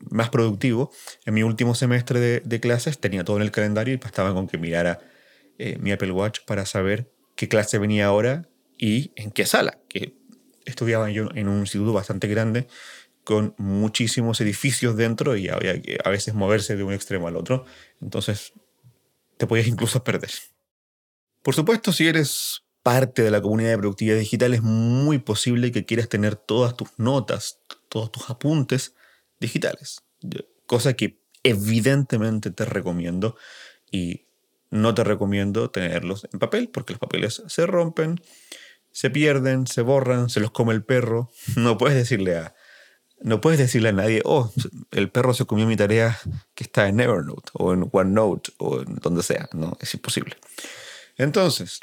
más 0.09 0.29
productivo, 0.29 0.91
en 1.25 1.35
mi 1.35 1.43
último 1.43 1.73
semestre 1.73 2.41
de, 2.41 2.59
clases 2.59 2.99
tenía 2.99 3.23
todo 3.23 3.37
en 3.37 3.43
el 3.43 3.51
calendario 3.51 3.93
y 3.93 3.97
bastaba 3.97 4.33
con 4.33 4.49
que 4.49 4.57
mirara 4.57 4.99
eh, 5.57 5.77
mi 5.79 5.93
Apple 5.93 6.11
Watch 6.11 6.41
para 6.45 6.65
saber 6.65 7.09
qué 7.37 7.47
clase 7.47 7.77
venía 7.77 8.07
ahora 8.07 8.49
y 8.77 9.13
en 9.15 9.31
qué 9.31 9.45
sala, 9.45 9.79
que 9.87 10.17
estudiaba 10.65 11.09
yo 11.11 11.29
en 11.33 11.47
un 11.47 11.59
instituto 11.59 11.93
bastante 11.93 12.27
grande 12.27 12.67
con 13.25 13.55
muchísimos 13.57 14.39
edificios 14.39 14.95
dentro 14.95 15.35
y 15.35 15.49
había 15.49 15.81
que 15.81 15.97
a 16.05 16.09
veces 16.09 16.33
moverse 16.35 16.77
de 16.77 16.83
un 16.83 16.93
extremo 16.93 17.27
al 17.27 17.35
otro, 17.35 17.65
entonces 17.99 18.53
te 19.37 19.47
podías 19.47 19.67
incluso 19.67 20.03
perder. 20.03 20.31
Por 21.41 21.55
supuesto, 21.55 21.91
si 21.91 22.07
eres 22.07 22.63
parte 22.83 23.23
de 23.23 23.31
la 23.31 23.41
comunidad 23.41 23.71
de 23.71 23.77
productividad 23.79 24.17
digital, 24.17 24.53
es 24.53 24.61
muy 24.61 25.17
posible 25.17 25.71
que 25.71 25.85
quieras 25.85 26.07
tener 26.07 26.35
todas 26.35 26.77
tus 26.77 26.89
notas, 26.97 27.59
todos 27.89 28.11
tus 28.11 28.29
apuntes 28.29 28.93
digitales. 29.39 30.03
Cosa 30.67 30.93
que 30.93 31.19
evidentemente 31.43 32.51
te 32.51 32.65
recomiendo 32.65 33.35
y 33.91 34.27
no 34.69 34.93
te 34.93 35.03
recomiendo 35.03 35.69
tenerlos 35.71 36.27
en 36.31 36.39
papel 36.39 36.69
porque 36.69 36.93
los 36.93 36.99
papeles 36.99 37.43
se 37.47 37.65
rompen, 37.65 38.21
se 38.91 39.09
pierden, 39.09 39.67
se 39.67 39.81
borran, 39.81 40.29
se 40.29 40.39
los 40.39 40.51
come 40.51 40.73
el 40.73 40.83
perro. 40.83 41.29
No 41.55 41.77
puedes 41.77 41.97
decirle 41.97 42.37
a, 42.37 42.54
no 43.25 43.41
puedes 43.41 43.59
decirle 43.59 43.89
a 43.89 43.93
nadie, 43.93 44.21
oh, 44.23 44.51
el 44.91 45.09
perro 45.09 45.33
se 45.33 45.45
comió 45.45 45.65
mi 45.65 45.75
tarea 45.75 46.17
que 46.53 46.63
está 46.63 46.87
en 46.87 46.99
Evernote 46.99 47.51
o 47.53 47.73
en 47.73 47.89
OneNote 47.91 48.53
o 48.57 48.81
en 48.81 48.95
donde 48.95 49.23
sea. 49.23 49.49
No, 49.53 49.77
es 49.81 49.93
imposible. 49.93 50.37
Entonces, 51.17 51.79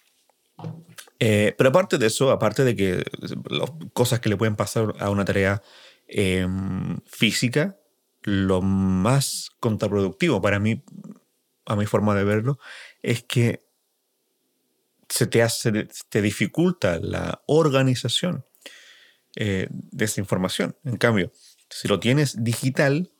eh, 1.18 1.54
pero 1.58 1.70
aparte 1.70 1.98
de 1.98 2.06
eso, 2.06 2.30
aparte 2.30 2.64
de 2.64 2.76
que 2.76 3.04
las 3.50 3.70
cosas 3.92 4.20
que 4.20 4.28
le 4.28 4.36
pueden 4.36 4.56
pasar 4.56 4.94
a 4.98 5.10
una 5.10 5.24
tarea 5.24 5.62
Em, 6.14 7.00
física, 7.06 7.78
lo 8.20 8.60
más 8.60 9.48
contraproductivo 9.60 10.42
para 10.42 10.58
mí, 10.58 10.84
a 11.64 11.74
mi 11.74 11.86
forma 11.86 12.14
de 12.14 12.22
verlo, 12.22 12.58
es 13.00 13.22
que 13.22 13.64
se 15.08 15.26
te, 15.26 15.42
hace, 15.42 15.88
te 16.10 16.20
dificulta 16.20 16.98
la 16.98 17.42
organización 17.46 18.44
eh, 19.36 19.68
de 19.70 20.04
esa 20.04 20.20
información. 20.20 20.76
En 20.84 20.96
cambio, 20.96 21.32
si 21.70 21.88
lo 21.88 22.00
tienes 22.00 22.44
digital, 22.44 23.10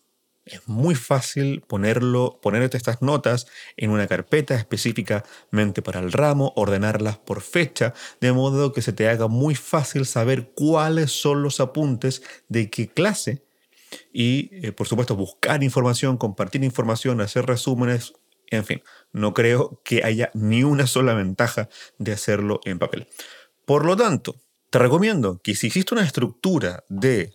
es 0.45 0.67
muy 0.67 0.95
fácil 0.95 1.63
ponerlo, 1.63 2.41
ponerte 2.43 2.77
estas 2.77 3.01
notas 3.01 3.47
en 3.77 3.91
una 3.91 4.07
carpeta 4.09 4.55
específicamente 4.57 5.83
para 5.83 6.01
el 6.01 6.11
ramo, 6.11 6.53
ordenarlas 6.57 7.19
por 7.19 7.43
fecha, 7.43 7.95
de 8.21 8.33
modo 8.33 8.73
que 8.73 8.83
se 8.83 8.93
te 8.93 9.09
haga 9.09 9.29
muy 9.29 9.55
fácil 9.55 10.05
saber 10.05 10.53
cuáles 10.55 11.13
son 11.13 11.43
los 11.43 11.61
apuntes 11.61 12.23
de 12.49 12.71
qué 12.71 12.89
clase 12.89 13.45
y, 14.13 14.51
eh, 14.67 14.73
por 14.73 14.89
supuesto, 14.89 15.15
buscar 15.17 15.63
información, 15.63 16.17
compartir 16.17 16.65
información, 16.65 17.21
hacer 17.21 17.47
resúmenes, 17.47 18.15
en 18.51 18.65
fin, 18.65 18.83
no 19.13 19.35
creo 19.35 19.81
que 19.85 20.05
haya 20.05 20.31
ni 20.35 20.65
una 20.65 20.87
sola 20.87 21.15
ventaja 21.15 21.69
de 21.99 22.13
hacerlo 22.13 22.61
en 22.65 22.79
papel. 22.79 23.09
Por 23.65 23.87
lo 23.87 23.97
tanto, 23.97 24.37
te 24.73 24.79
recomiendo 24.79 25.39
que 25.45 25.55
si 25.55 25.67
hiciste 25.67 25.93
una 25.93 26.03
estructura 26.03 26.83
de 26.89 27.35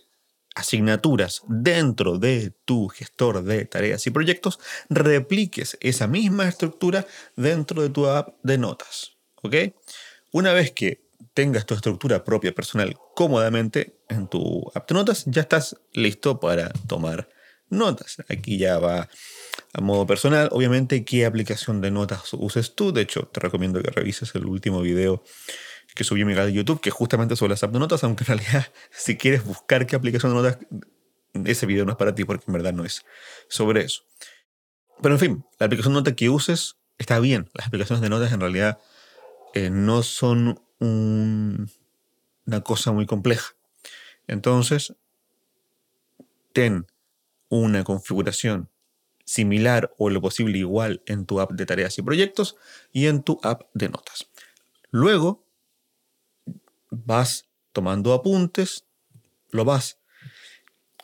asignaturas 0.56 1.42
dentro 1.46 2.18
de 2.18 2.52
tu 2.64 2.88
gestor 2.88 3.44
de 3.44 3.64
tareas 3.64 4.04
y 4.08 4.10
proyectos, 4.10 4.58
repliques 4.90 5.78
esa 5.80 6.08
misma 6.08 6.48
estructura 6.48 7.06
dentro 7.36 7.80
de 7.80 7.90
tu 7.90 8.08
app 8.08 8.34
de 8.42 8.58
notas. 8.58 9.12
¿Ok? 9.36 9.54
Una 10.32 10.52
vez 10.52 10.72
que 10.72 11.06
tengas 11.32 11.64
tu 11.64 11.74
estructura 11.74 12.24
propia 12.24 12.52
personal 12.52 12.96
cómodamente 13.14 14.00
en 14.08 14.26
tu 14.26 14.68
app 14.74 14.88
de 14.88 14.94
notas, 14.96 15.24
ya 15.26 15.42
estás 15.42 15.76
listo 15.92 16.40
para 16.40 16.70
tomar 16.88 17.28
notas. 17.68 18.16
Aquí 18.28 18.58
ya 18.58 18.80
va 18.80 19.08
a 19.74 19.80
modo 19.80 20.08
personal. 20.08 20.48
Obviamente, 20.50 21.04
qué 21.04 21.24
aplicación 21.24 21.80
de 21.80 21.92
notas 21.92 22.32
uses 22.32 22.74
tú. 22.74 22.92
De 22.92 23.02
hecho, 23.02 23.28
te 23.28 23.38
recomiendo 23.38 23.80
que 23.80 23.92
revises 23.92 24.34
el 24.34 24.46
último 24.46 24.80
video 24.80 25.22
que 25.98 26.04
subí 26.04 26.24
mi 26.24 26.32
canal 26.32 26.46
de 26.46 26.52
YouTube, 26.52 26.80
que 26.80 26.92
justamente 26.92 27.34
sobre 27.34 27.50
las 27.50 27.64
app 27.64 27.72
de 27.72 27.80
notas, 27.80 28.04
aunque 28.04 28.22
en 28.22 28.28
realidad 28.38 28.68
si 28.92 29.16
quieres 29.16 29.44
buscar 29.44 29.84
qué 29.84 29.96
aplicación 29.96 30.32
de 30.32 30.42
notas, 30.42 30.58
ese 31.44 31.66
video 31.66 31.84
no 31.84 31.90
es 31.90 31.98
para 31.98 32.14
ti 32.14 32.24
porque 32.24 32.44
en 32.46 32.52
verdad 32.52 32.72
no 32.72 32.84
es 32.84 33.04
sobre 33.48 33.82
eso. 33.82 34.04
Pero 35.02 35.16
en 35.16 35.18
fin, 35.18 35.44
la 35.58 35.66
aplicación 35.66 35.94
de 35.94 36.00
notas 36.00 36.14
que 36.14 36.28
uses 36.28 36.76
está 36.98 37.18
bien. 37.18 37.50
Las 37.52 37.66
aplicaciones 37.66 38.00
de 38.00 38.08
notas 38.10 38.32
en 38.32 38.40
realidad 38.40 38.78
eh, 39.54 39.70
no 39.70 40.04
son 40.04 40.60
una 40.78 42.60
cosa 42.62 42.92
muy 42.92 43.06
compleja. 43.06 43.56
Entonces, 44.28 44.94
ten 46.52 46.86
una 47.48 47.82
configuración 47.82 48.70
similar 49.24 49.92
o 49.98 50.10
lo 50.10 50.20
posible 50.20 50.58
igual 50.58 51.02
en 51.06 51.26
tu 51.26 51.40
app 51.40 51.50
de 51.50 51.66
tareas 51.66 51.98
y 51.98 52.02
proyectos 52.02 52.54
y 52.92 53.08
en 53.08 53.24
tu 53.24 53.40
app 53.42 53.62
de 53.74 53.88
notas. 53.88 54.28
Luego, 54.90 55.47
vas 56.90 57.48
tomando 57.72 58.12
apuntes, 58.12 58.84
lo 59.50 59.64
vas 59.64 59.98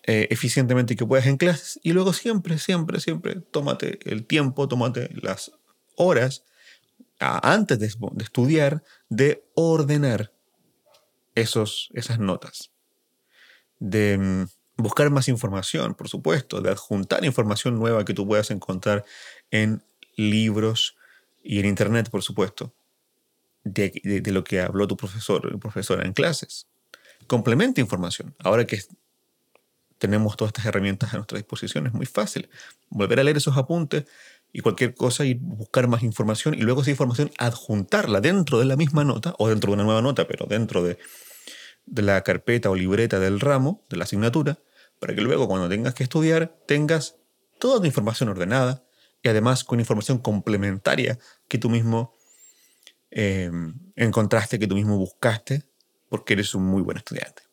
eh, 0.07 0.29
eficientemente 0.31 0.97
que 0.97 1.07
puedas 1.07 1.27
en 1.27 1.37
clases 1.37 1.81
y 1.83 1.93
luego 1.93 2.13
siempre, 2.13 2.59
siempre, 2.59 3.01
siempre 3.01 3.37
tómate 3.37 3.99
el 4.11 4.27
tiempo, 4.27 4.69
tómate 4.69 5.11
las 5.23 5.53
horas 5.97 6.45
antes 7.19 7.79
de, 7.79 7.87
estudiar 8.23 8.83
de 9.09 9.47
ordenar 9.55 10.33
esos, 11.35 11.89
esas 11.95 12.19
notas, 12.19 12.71
de 13.79 14.19
mm, 14.19 14.47
buscar 14.77 15.09
más 15.11 15.29
información, 15.29 15.95
por 15.95 16.09
supuesto, 16.09 16.61
de 16.61 16.71
adjuntar 16.71 17.25
información 17.25 17.79
nueva 17.79 18.05
que 18.05 18.15
tú 18.15 18.27
puedas 18.27 18.51
encontrar 18.51 19.05
en 19.51 19.83
libros 20.17 20.97
y 21.43 21.61
en 21.61 21.67
internet, 21.67 22.11
por 22.11 22.23
supuesto 22.23 22.75
de, 23.65 24.23
lo 24.27 24.45
que 24.45 24.61
habló 24.61 24.87
tu 24.87 24.97
profesor 24.97 25.53
o 25.53 25.59
profesora 25.59 26.05
en 26.05 26.13
clases. 26.13 26.67
Complementa 27.27 27.81
información. 27.81 28.35
Ahora 28.39 28.67
que 28.67 28.81
tenemos 29.99 30.37
todas 30.37 30.51
estas 30.51 30.67
herramientas 30.67 31.13
a 31.15 31.17
nuestra 31.17 31.39
disposición, 31.39 31.87
es 31.87 31.95
muy 31.95 32.07
fácil 32.07 32.49
volver 32.91 33.21
a 33.21 33.25
leer 33.25 33.39
esos 33.39 33.57
apuntes 33.57 34.05
y 34.53 34.61
cualquier 34.61 34.95
cosa 34.95 35.25
y 35.25 35.35
buscar 35.35 35.89
más 35.89 36.03
información 36.03 36.55
y 36.55 36.59
luego 36.59 36.83
esa 36.83 36.91
información 36.91 37.31
adjuntarla 37.39 38.21
dentro 38.21 38.59
de 38.59 38.67
la 38.67 38.77
misma 38.77 39.05
nota 39.05 39.35
o 39.39 39.49
dentro 39.49 39.71
de 39.71 39.75
una 39.75 39.85
nueva 39.85 40.03
nota, 40.03 40.29
pero 40.29 40.47
dentro 40.47 40.83
de, 40.83 40.99
de 41.87 42.03
la 42.03 42.23
carpeta 42.23 42.71
o 42.71 42.75
libreta 42.75 43.19
del 43.19 43.41
ramo, 43.41 43.83
de 43.89 43.97
la 43.97 44.05
asignatura, 44.05 44.59
para 45.01 45.15
que 45.15 45.23
luego 45.23 45.49
cuando 45.49 45.69
tengas 45.69 45.95
que 45.95 46.03
estudiar 46.03 46.55
tengas 46.67 47.17
toda 47.59 47.81
la 47.81 47.87
información 47.87 48.29
ordenada 48.29 48.85
y 49.23 49.29
además 49.29 49.65
con 49.65 49.81
información 49.81 50.19
complementaria 50.19 51.19
que 51.49 51.59
tú 51.59 51.71
mismo 51.71 52.15
Em, 53.17 53.75
encontraste, 53.95 54.59
que 54.59 54.67
tú 54.67 54.75
mismo 54.75 54.99
buscaste, 54.99 55.63
porque 56.09 56.33
eres 56.33 56.53
un 56.57 56.65
muy 56.65 56.83
buen 56.83 56.97
estudiante. 56.97 57.45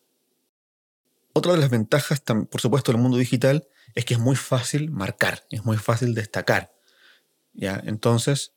Otra 1.33 1.51
de 1.51 1.59
las 1.59 1.69
ventajas, 1.69 2.19
por 2.21 2.59
supuesto, 2.59 2.91
del 2.91 2.99
mundo 2.99 3.19
digital 3.19 3.67
es 3.93 4.03
que 4.05 4.15
es 4.15 4.19
muy 4.19 4.35
fácil 4.35 4.89
marcar, 4.89 5.45
es 5.51 5.63
muy 5.63 5.77
fácil 5.77 6.15
destacar. 6.15 6.73
¿ya? 7.53 7.79
Entonces, 7.85 8.53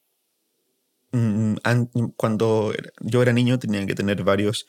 mm, 1.13 1.57
cuando 2.17 2.73
yo 3.01 3.21
era 3.21 3.35
niño 3.35 3.59
tenía 3.59 3.85
que 3.85 3.95
tener 3.95 4.23
varios 4.23 4.67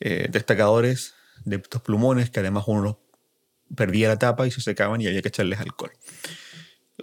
eh, 0.00 0.28
destacadores 0.30 1.14
de 1.44 1.56
estos 1.56 1.82
plumones 1.82 2.30
que 2.30 2.40
además 2.40 2.64
uno 2.68 3.00
perdía 3.74 4.08
la 4.08 4.18
tapa 4.18 4.46
y 4.46 4.50
se 4.50 4.62
secaban 4.62 5.02
y 5.02 5.08
había 5.08 5.20
que 5.20 5.28
echarles 5.28 5.60
alcohol. 5.60 5.92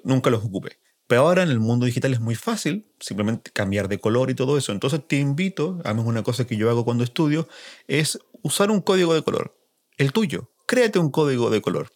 Nunca 0.04 0.32
los 0.32 0.44
ocupé. 0.44 0.80
Ahora 1.18 1.44
en 1.44 1.50
el 1.50 1.60
mundo 1.60 1.86
digital 1.86 2.14
es 2.14 2.20
muy 2.20 2.36
fácil, 2.36 2.86
simplemente 3.00 3.52
cambiar 3.52 3.88
de 3.88 4.00
color 4.00 4.30
y 4.30 4.36
todo 4.36 4.58
eso. 4.58 4.72
Entonces 4.72 5.02
te 5.08 5.18
invito, 5.18 5.80
además 5.84 6.06
una 6.06 6.24
cosa 6.24 6.46
que 6.46 6.58
yo 6.58 6.70
hago 6.70 6.86
cuando 6.86 7.04
estudio, 7.04 7.48
es 7.88 8.20
usar 8.42 8.72
un 8.72 8.82
código 8.82 9.14
de 9.14 9.24
color. 9.24 9.58
El 9.98 10.12
tuyo. 10.12 10.50
Créate 10.66 11.00
un 11.00 11.12
código 11.12 11.50
de 11.50 11.62
color. 11.62 11.92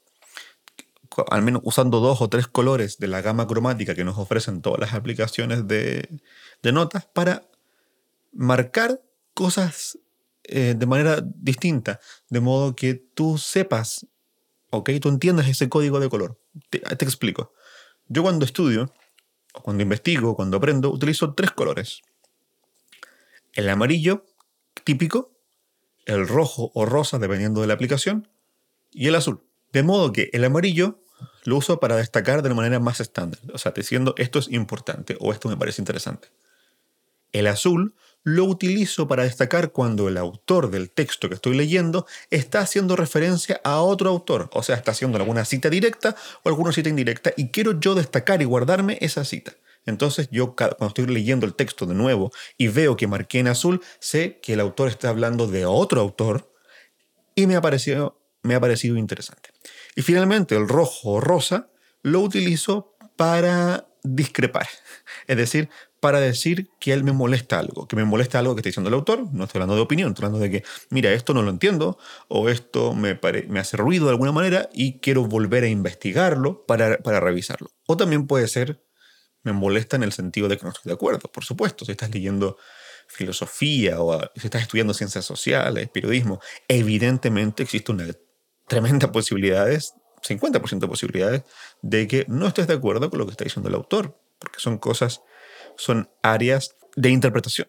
Al 1.30 1.42
menos 1.42 1.62
usando 1.64 2.00
dos 2.00 2.22
o 2.22 2.30
tres 2.30 2.48
colores 2.48 3.00
de 3.00 3.08
la 3.08 3.22
gama 3.22 3.48
cromática 3.48 3.96
que 3.96 4.04
nos 4.04 4.18
ofrecen 4.18 4.62
todas 4.62 4.80
las 4.80 4.94
aplicaciones 4.94 5.68
de, 5.68 6.08
notas 6.64 7.06
para 7.06 7.48
marcar 8.34 9.02
cosas 9.34 9.98
eh, 10.44 10.76
de 10.78 10.86
manera 10.86 11.22
distinta. 11.24 12.00
De 12.30 12.40
modo 12.40 12.76
que 12.76 12.94
tú 12.94 13.38
sepas, 13.38 14.06
ok, 14.70 14.92
tú 15.02 15.10
entiendas 15.10 15.48
ese 15.48 15.70
código 15.70 16.00
de 16.00 16.10
color. 16.10 16.40
te 16.70 17.06
explico. 17.06 17.54
Yo 18.10 18.22
cuando 18.22 18.46
estudio, 18.46 18.94
cuando 19.64 19.84
investigo, 19.84 20.36
cuando 20.36 20.58
aprendo, 20.58 20.92
utilizo 20.92 21.34
tres 21.34 21.52
colores. 21.52 22.02
El 23.54 23.70
amarillo, 23.70 24.26
típico, 24.84 25.32
el 26.06 26.28
rojo 26.28 26.72
o 26.74 26.86
rosa, 26.86 27.20
dependiendo 27.20 27.62
de 27.62 27.68
la 27.68 27.74
aplicación, 27.74 28.28
y 28.92 29.08
el 29.08 29.16
azul. 29.16 29.44
De 29.74 29.84
modo 29.84 30.14
que 30.14 30.30
el 30.34 30.44
amarillo 30.44 31.00
lo 31.44 31.58
uso 31.58 31.80
para 31.80 31.96
destacar 31.96 32.42
de 32.42 32.50
una 32.50 32.56
manera 32.56 32.80
más 32.80 33.00
estándar, 33.00 33.40
o 33.54 33.58
sea, 33.58 33.72
diciendo 33.72 34.14
esto 34.18 34.40
es 34.40 34.50
importante 34.52 35.18
o 35.20 35.32
esto 35.32 35.50
me 35.50 35.58
parece 35.58 35.82
interesante. 35.82 36.30
El 37.32 37.48
azul 37.48 37.96
lo 38.28 38.44
utilizo 38.44 39.08
para 39.08 39.24
destacar 39.24 39.72
cuando 39.72 40.10
el 40.10 40.18
autor 40.18 40.70
del 40.70 40.90
texto 40.90 41.30
que 41.30 41.36
estoy 41.36 41.56
leyendo 41.56 42.06
está 42.30 42.60
haciendo 42.60 42.98
referencia 42.98 43.62
a 43.64 43.80
otro 43.80 44.10
autor, 44.10 44.50
o 44.52 44.64
sea, 44.64 44.76
está 44.76 44.92
haciendo 44.92 45.18
alguna 45.18 45.46
cita 45.46 45.70
directa 45.70 46.14
o 46.44 46.50
alguna 46.50 46.74
cita 46.74 46.90
indirecta 46.90 47.32
y 47.38 47.52
quiero 47.52 47.80
yo 47.80 47.96
destacar 47.96 48.42
y 48.42 48.46
guardarme 48.46 48.98
esa 49.00 49.24
cita. 49.24 49.54
Entonces 49.86 50.28
yo 50.30 50.58
cuando 50.58 50.88
estoy 50.88 51.06
leyendo 51.06 51.46
el 51.46 51.54
texto 51.54 51.86
de 51.86 51.96
nuevo 51.96 52.34
y 52.58 52.68
veo 52.68 52.98
que 52.98 53.08
marqué 53.08 53.40
en 53.40 53.48
azul, 53.48 53.82
sé 54.02 54.40
que 54.42 54.56
el 54.56 54.60
autor 54.60 54.90
está 54.90 55.08
hablando 55.08 55.48
de 55.48 55.66
otro 55.66 56.02
autor 56.02 56.54
y 57.34 57.48
me 57.48 57.56
ha 57.56 57.62
parecido, 57.62 58.20
me 58.44 58.56
ha 58.56 58.60
parecido 58.60 58.98
interesante. 58.98 59.52
Y 59.96 60.02
finalmente 60.02 60.54
el 60.58 60.68
rojo 60.68 61.12
o 61.12 61.22
rosa 61.22 61.70
lo 62.02 62.20
utilizo 62.20 62.94
para 63.16 63.88
discrepar, 64.04 64.68
es 65.28 65.38
decir, 65.38 65.70
para 66.00 66.20
decir 66.20 66.70
que 66.80 66.94
él 66.94 67.04
me 67.04 67.12
molesta 67.12 67.60
algo, 67.60 67.88
que 67.88 67.96
me 67.96 68.06
molesta 68.06 68.40
algo 68.40 68.56
que 68.56 68.60
está 68.62 68.70
diciendo 68.70 68.90
el 68.90 68.94
autor, 68.94 69.34
no 69.34 69.46
estoy 69.46 69.60
hablando 69.60 69.76
de 69.76 69.82
opinión, 69.82 70.10
estoy 70.10 70.26
hablando 70.26 70.44
de 70.44 70.52
que, 70.52 70.64
mira, 70.90 71.12
esto 71.12 71.34
no 71.34 71.42
lo 71.42 71.50
entiendo, 71.50 71.98
o 72.28 72.50
esto 72.50 72.94
me, 72.94 73.20
me 73.48 73.60
hace 73.60 73.78
ruido 73.78 74.06
de 74.06 74.12
alguna 74.12 74.32
manera 74.32 74.70
y 74.74 75.00
quiero 75.00 75.26
volver 75.26 75.64
a 75.64 75.68
investigarlo 75.68 76.66
para, 76.66 76.98
para 77.00 77.20
revisarlo. 77.20 77.70
O 77.88 77.98
también 77.98 78.28
puede 78.28 78.48
ser, 78.48 78.84
me 79.44 79.54
molesta 79.54 79.96
en 79.96 80.04
el 80.04 80.12
sentido 80.12 80.48
de 80.48 80.58
que 80.58 80.64
no 80.64 80.70
estoy 80.70 80.90
de 80.90 80.94
acuerdo, 80.94 81.32
por 81.32 81.44
supuesto, 81.44 81.86
si 81.86 81.92
estás 81.92 82.12
leyendo 82.12 82.58
filosofía 83.08 84.02
o 84.02 84.20
si 84.36 84.48
estás 84.48 84.62
estudiando 84.62 84.94
ciencias 84.94 85.26
sociales, 85.26 85.90
periodismo, 85.90 86.40
evidentemente 86.68 87.64
existe 87.64 87.92
una 87.92 88.06
tremenda 88.68 89.12
posibilidades, 89.12 89.94
50% 90.28 90.80
de 90.80 90.88
posibilidades, 90.88 91.44
de 91.82 92.08
que 92.08 92.26
no 92.28 92.48
estés 92.48 92.68
de 92.68 92.74
acuerdo 92.74 93.10
con 93.10 93.20
lo 93.20 93.26
que 93.26 93.32
está 93.32 93.46
diciendo 93.46 93.70
el 93.70 93.76
autor, 93.76 94.20
porque 94.40 94.60
son 94.60 94.78
cosas 94.78 95.22
son 95.78 96.10
áreas 96.22 96.76
de 96.96 97.10
interpretación, 97.10 97.68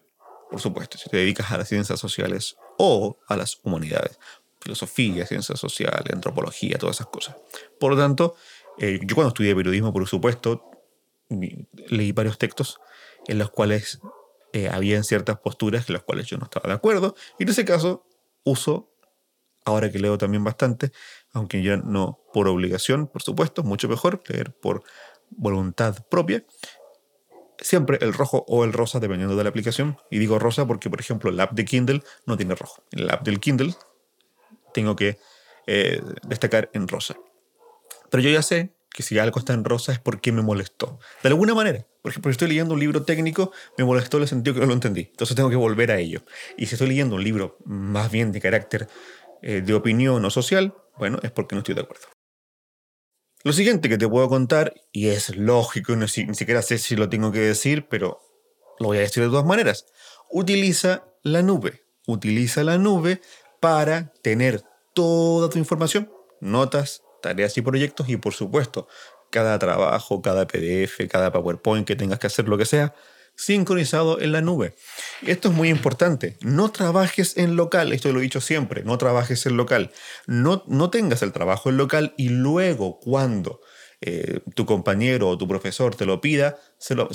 por 0.49 0.59
supuesto, 0.59 0.97
si 0.97 1.09
te 1.09 1.17
dedicas 1.17 1.51
a 1.51 1.57
las 1.57 1.69
ciencias 1.69 1.99
sociales 1.99 2.57
o 2.77 3.19
a 3.27 3.37
las 3.37 3.59
humanidades, 3.63 4.19
filosofía, 4.59 5.25
ciencias 5.25 5.59
sociales, 5.59 6.11
antropología, 6.11 6.77
todas 6.77 6.97
esas 6.97 7.07
cosas. 7.07 7.35
Por 7.79 7.91
lo 7.91 7.97
tanto, 7.97 8.35
eh, 8.77 8.99
yo 9.03 9.15
cuando 9.15 9.29
estudié 9.29 9.55
periodismo, 9.55 9.93
por 9.93 10.07
supuesto, 10.07 10.71
leí 11.29 12.11
varios 12.11 12.37
textos 12.37 12.79
en 13.27 13.37
los 13.37 13.51
cuales 13.51 13.99
eh, 14.53 14.67
había 14.69 15.03
ciertas 15.03 15.37
posturas 15.39 15.87
en 15.87 15.93
las 15.93 16.03
cuales 16.03 16.25
yo 16.25 16.37
no 16.37 16.45
estaba 16.45 16.67
de 16.67 16.75
acuerdo, 16.75 17.15
y 17.37 17.43
en 17.43 17.49
ese 17.49 17.65
caso 17.65 18.05
uso, 18.43 18.91
ahora 19.65 19.91
que 19.91 19.99
leo 19.99 20.17
también 20.17 20.43
bastante, 20.43 20.91
aunque 21.33 21.61
ya 21.61 21.77
no 21.77 22.19
por 22.33 22.47
obligación, 22.47 23.07
por 23.07 23.21
supuesto, 23.21 23.63
mucho 23.63 23.87
mejor 23.87 24.23
leer 24.27 24.51
por 24.53 24.83
voluntad 25.29 26.03
propia, 26.09 26.43
siempre 27.61 27.97
el 28.01 28.13
rojo 28.13 28.45
o 28.47 28.63
el 28.63 28.73
rosa 28.73 28.99
dependiendo 28.99 29.35
de 29.35 29.43
la 29.43 29.49
aplicación. 29.49 29.97
Y 30.09 30.19
digo 30.19 30.39
rosa 30.39 30.65
porque, 30.65 30.89
por 30.89 30.99
ejemplo, 30.99 31.29
el 31.29 31.39
app 31.39 31.53
de 31.53 31.65
Kindle 31.65 32.03
no 32.25 32.37
tiene 32.37 32.55
rojo. 32.55 32.83
El 32.91 33.09
app 33.09 33.23
del 33.23 33.39
Kindle 33.39 33.73
tengo 34.73 34.95
que 34.95 35.19
eh, 35.67 36.01
destacar 36.27 36.69
en 36.73 36.87
rosa. 36.87 37.15
Pero 38.09 38.23
yo 38.23 38.29
ya 38.29 38.41
sé 38.41 38.73
que 38.91 39.03
si 39.03 39.19
algo 39.19 39.39
está 39.39 39.53
en 39.53 39.63
rosa 39.63 39.91
es 39.91 39.99
porque 39.99 40.31
me 40.31 40.41
molestó. 40.41 40.99
De 41.21 41.29
alguna 41.29 41.53
manera. 41.53 41.85
Por 42.01 42.11
ejemplo, 42.11 42.31
si 42.31 42.33
estoy 42.33 42.47
leyendo 42.47 42.73
un 42.73 42.79
libro 42.79 43.03
técnico, 43.03 43.51
me 43.77 43.83
molestó 43.83 44.17
en 44.17 44.23
el 44.23 44.29
sentido 44.29 44.53
que 44.53 44.61
no 44.61 44.67
lo 44.67 44.73
entendí. 44.73 45.09
Entonces 45.11 45.35
tengo 45.35 45.49
que 45.49 45.55
volver 45.55 45.91
a 45.91 45.99
ello. 45.99 46.23
Y 46.57 46.65
si 46.65 46.75
estoy 46.75 46.87
leyendo 46.87 47.15
un 47.15 47.23
libro 47.23 47.57
más 47.65 48.09
bien 48.09 48.31
de 48.31 48.41
carácter 48.41 48.87
eh, 49.41 49.61
de 49.61 49.73
opinión 49.73 50.23
o 50.23 50.29
social, 50.29 50.73
bueno, 50.97 51.19
es 51.23 51.31
porque 51.31 51.55
no 51.55 51.59
estoy 51.59 51.75
de 51.75 51.81
acuerdo. 51.81 52.07
Lo 53.43 53.53
siguiente 53.53 53.87
que 53.87 53.97
te 53.97 54.07
puedo 54.07 54.27
contar, 54.27 54.73
y 54.91 55.07
es 55.07 55.35
lógico, 55.37 55.95
ni 55.95 56.07
siquiera 56.07 56.61
sé 56.61 56.77
si 56.77 56.95
lo 56.95 57.07
tengo 57.07 57.31
que 57.31 57.39
decir, 57.39 57.87
pero 57.87 58.19
lo 58.79 58.87
voy 58.87 58.97
a 58.97 59.01
decir 59.01 59.23
de 59.23 59.29
todas 59.29 59.45
maneras, 59.45 59.85
utiliza 60.29 61.05
la 61.23 61.41
nube. 61.41 61.85
Utiliza 62.05 62.63
la 62.63 62.77
nube 62.77 63.21
para 63.59 64.11
tener 64.21 64.63
toda 64.93 65.49
tu 65.49 65.57
información, 65.57 66.11
notas, 66.41 67.03
tareas 67.21 67.57
y 67.57 67.61
proyectos 67.61 68.09
y 68.09 68.17
por 68.17 68.33
supuesto 68.33 68.87
cada 69.29 69.59
trabajo, 69.59 70.21
cada 70.21 70.47
PDF, 70.47 71.07
cada 71.09 71.31
PowerPoint 71.31 71.87
que 71.87 71.95
tengas 71.95 72.19
que 72.19 72.27
hacer, 72.27 72.49
lo 72.49 72.57
que 72.57 72.65
sea, 72.65 72.93
sincronizado 73.39 74.19
en 74.19 74.33
la 74.33 74.41
nube. 74.41 74.75
Esto 75.25 75.47
es 75.47 75.55
muy 75.55 75.69
importante. 75.69 76.37
No 76.41 76.71
trabajes 76.71 77.37
en 77.37 77.55
local, 77.55 77.93
esto 77.93 78.11
lo 78.11 78.19
he 78.19 78.23
dicho 78.23 78.41
siempre, 78.41 78.83
no 78.83 78.97
trabajes 78.97 79.45
en 79.45 79.55
local. 79.55 79.91
No, 80.27 80.63
no 80.67 80.89
tengas 80.89 81.21
el 81.21 81.31
trabajo 81.31 81.69
en 81.69 81.77
local 81.77 82.13
y 82.17 82.29
luego 82.29 82.99
cuando 82.99 83.61
eh, 84.01 84.41
tu 84.55 84.65
compañero 84.65 85.29
o 85.29 85.37
tu 85.37 85.47
profesor 85.47 85.95
te 85.95 86.05
lo 86.05 86.19
pida, 86.19 86.57
se 86.77 86.95
lo, 86.95 87.09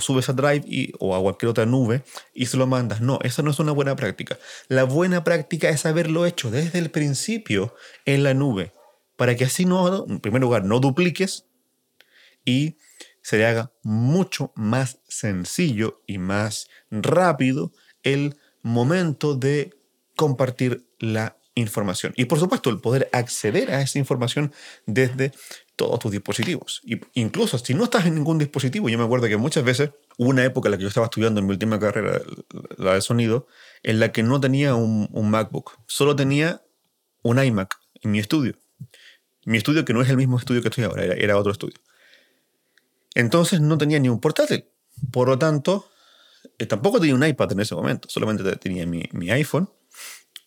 subes 0.00 0.28
a 0.28 0.32
Drive 0.32 0.92
o 1.00 1.16
a 1.16 1.20
cualquier 1.20 1.50
otra 1.50 1.66
nube 1.66 2.04
y 2.32 2.46
se 2.46 2.56
lo 2.56 2.68
mandas. 2.68 3.00
No, 3.00 3.18
esa 3.22 3.42
no 3.42 3.50
es 3.50 3.58
una 3.58 3.72
buena 3.72 3.96
práctica. 3.96 4.38
La 4.68 4.84
buena 4.84 5.24
práctica 5.24 5.70
es 5.70 5.86
haberlo 5.86 6.24
hecho 6.24 6.52
desde 6.52 6.78
el 6.78 6.90
principio 6.90 7.74
en 8.04 8.22
la 8.22 8.32
nube, 8.32 8.72
para 9.16 9.34
que 9.34 9.44
así 9.44 9.64
no, 9.64 10.06
en 10.08 10.20
primer 10.20 10.40
lugar, 10.40 10.64
no 10.64 10.78
dupliques 10.78 11.46
y 12.44 12.76
se 13.24 13.38
le 13.38 13.46
haga 13.46 13.72
mucho 13.82 14.52
más 14.54 14.98
sencillo 15.18 16.02
y 16.06 16.18
más 16.18 16.68
rápido 16.90 17.72
el 18.02 18.36
momento 18.62 19.34
de 19.34 19.74
compartir 20.16 20.86
la 20.98 21.36
información. 21.54 22.12
Y 22.16 22.24
por 22.24 22.38
supuesto, 22.38 22.70
el 22.70 22.80
poder 22.80 23.08
acceder 23.12 23.70
a 23.70 23.80
esa 23.80 23.98
información 23.98 24.52
desde 24.86 25.32
todos 25.76 25.98
tus 25.98 26.12
dispositivos. 26.12 26.80
Y 26.84 27.00
incluso 27.14 27.58
si 27.58 27.74
no 27.74 27.84
estás 27.84 28.06
en 28.06 28.14
ningún 28.14 28.38
dispositivo, 28.38 28.88
yo 28.88 28.98
me 28.98 29.04
acuerdo 29.04 29.28
que 29.28 29.36
muchas 29.36 29.64
veces 29.64 29.90
hubo 30.18 30.30
una 30.30 30.44
época 30.44 30.68
en 30.68 30.72
la 30.72 30.76
que 30.78 30.82
yo 30.82 30.88
estaba 30.88 31.06
estudiando 31.06 31.40
en 31.40 31.46
mi 31.46 31.52
última 31.52 31.78
carrera, 31.78 32.20
la 32.76 32.94
de 32.94 33.00
sonido, 33.00 33.46
en 33.82 34.00
la 34.00 34.12
que 34.12 34.22
no 34.22 34.40
tenía 34.40 34.74
un, 34.74 35.08
MacBook, 35.30 35.78
solo 35.86 36.16
tenía 36.16 36.62
un 37.22 37.42
iMac 37.42 37.76
en 38.02 38.10
mi 38.10 38.18
estudio. 38.18 38.56
Mi 39.44 39.58
estudio 39.58 39.84
que 39.84 39.92
no 39.92 40.02
es 40.02 40.08
el 40.08 40.16
mismo 40.16 40.38
estudio 40.38 40.62
que 40.62 40.68
estoy 40.68 40.84
ahora, 40.84 41.04
era 41.04 41.36
otro 41.36 41.52
estudio. 41.52 41.76
Entonces 43.14 43.60
no 43.60 43.78
tenía 43.78 43.98
ni 44.00 44.08
un 44.08 44.20
portátil. 44.20 44.66
Por 45.10 45.28
lo 45.28 45.38
tanto, 45.38 45.88
eh, 46.58 46.66
tampoco 46.66 47.00
tenía 47.00 47.14
un 47.14 47.24
iPad 47.24 47.52
en 47.52 47.60
ese 47.60 47.74
momento, 47.74 48.08
solamente 48.10 48.44
tenía 48.56 48.86
mi, 48.86 49.30
iPhone 49.30 49.70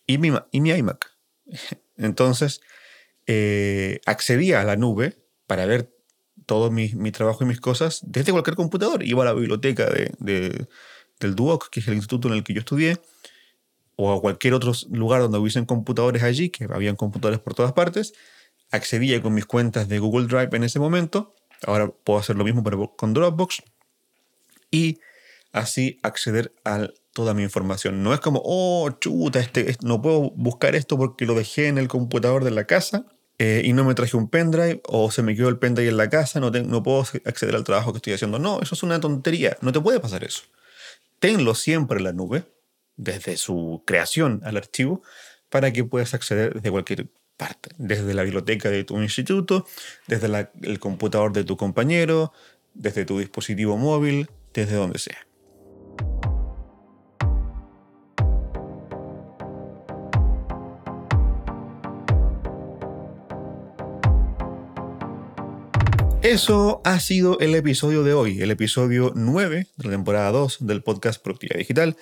y 0.06 0.18
mi, 0.18 0.32
y 0.52 0.62
mi, 0.62 0.72
iMac. 0.72 1.12
Entonces, 1.98 2.62
eh, 3.26 4.00
accedía 4.06 4.62
a 4.62 4.64
la 4.64 4.76
nube 4.76 5.18
para 5.48 5.66
ver 5.66 5.94
todo 6.46 6.72
mi, 6.72 6.90
trabajo 7.12 7.44
y 7.44 7.48
mis 7.48 7.60
cosas 7.60 8.02
desde 8.06 8.32
cualquier 8.32 8.56
computador. 8.56 9.04
Iba 9.04 9.24
a 9.24 9.26
la 9.26 9.34
biblioteca 9.34 9.86
de, 9.86 10.68
del 11.20 11.36
Duoc, 11.36 11.70
que 11.70 11.80
es 11.80 11.88
el 11.88 11.96
instituto 11.96 12.28
en 12.28 12.36
el 12.36 12.44
que 12.44 12.54
yo 12.54 12.60
estudié, 12.60 12.98
o 13.96 14.14
a 14.14 14.22
cualquier 14.22 14.54
otro 14.54 14.72
lugar 14.92 15.22
donde 15.22 15.40
hubiesen 15.40 15.66
computadores 15.66 16.24
allí, 16.24 16.50
que 16.50 16.66
habían 16.66 16.96
computadores 16.96 17.40
por 17.40 17.54
todas 17.54 17.74
partes. 17.74 18.14
Accedía 18.72 19.22
con 19.22 19.34
mis 19.34 19.46
cuentas 19.46 19.88
de 19.88 20.00
Google 20.00 20.28
Drive 20.28 20.56
en 20.56 20.64
ese 20.64 20.80
momento 20.80 21.34
Ahora 21.66 21.90
puedo 21.90 22.20
hacer 22.20 22.36
lo 22.36 22.44
mismo 22.44 22.64
pero 22.64 22.96
con 22.96 23.14
Dropbox. 23.14 23.64
Y 24.72 25.00
así 25.52 26.00
acceder 26.04 26.54
a 26.66 26.88
toda 27.14 27.34
mi 27.34 27.44
información. 27.44 28.04
No 28.04 28.14
es 28.14 28.20
como, 28.20 28.42
oh, 28.46 28.90
chuta, 29.00 29.40
este, 29.40 29.76
no 29.82 30.02
puedo 30.02 30.32
buscar 30.32 30.76
esto 30.76 30.98
porque 30.98 31.26
lo 31.26 31.34
dejé 31.34 31.68
en 31.68 31.78
el 31.78 31.88
computador 31.88 32.44
de 32.44 32.52
la 32.52 32.66
casa 32.66 33.06
eh, 33.40 33.62
y 33.66 33.74
no 33.74 33.84
me 33.84 33.96
traje 33.96 34.18
un 34.18 34.30
pendrive 34.30 34.82
o 34.86 35.10
se 35.12 35.24
me 35.24 35.36
quedó 35.36 35.50
el 35.50 35.58
pendrive 35.58 35.90
en 35.90 35.98
la 35.98 36.10
casa, 36.10 36.40
no, 36.40 36.52
no 36.52 36.84
puedo 36.84 37.02
acceder 37.26 37.56
al 37.56 37.64
trabajo 37.64 37.92
que 37.92 37.98
estoy 37.98 38.14
haciendo. 38.14 38.40
No, 38.40 38.62
eso 38.62 38.76
es 38.76 38.84
una 38.84 39.00
tontería, 39.00 39.58
no 39.62 39.72
te 39.72 39.82
puede 39.82 40.00
pasar 40.00 40.24
eso. 40.24 40.44
Tenlo 41.20 41.56
siempre 41.56 41.98
en 41.98 42.04
la 42.04 42.14
nube, 42.14 42.46
desde 42.96 43.38
su 43.38 43.84
creación 43.86 44.42
al 44.44 44.58
archivo, 44.58 45.02
para 45.50 45.72
que 45.74 45.84
puedas 45.84 46.14
acceder 46.14 46.54
desde 46.54 46.72
cualquier 46.72 47.08
parte, 47.38 47.70
desde 47.78 48.14
la 48.14 48.24
biblioteca 48.24 48.70
de 48.70 48.84
tu 48.84 49.02
instituto, 49.02 49.66
desde 50.08 50.50
el 50.62 50.80
computador 50.80 51.32
de 51.32 51.44
tu 51.44 51.58
compañero, 51.58 52.34
desde 52.74 53.06
tu 53.06 53.20
dispositivo 53.20 53.78
móvil, 53.78 54.30
desde 54.54 54.76
donde 54.76 55.00
sea. 55.00 55.28
Eso 66.28 66.82
ha 66.84 67.00
sido 67.00 67.40
el 67.40 67.56
episodio 67.56 68.04
de 68.04 68.14
hoy, 68.14 68.42
el 68.42 68.52
episodio 68.52 69.14
9 69.16 69.68
de 69.78 69.84
la 69.86 69.92
temporada 69.92 70.30
2 70.32 70.58
del 70.68 70.84
podcast 70.84 71.24
Productividad 71.24 71.58
Digital. 71.58 71.96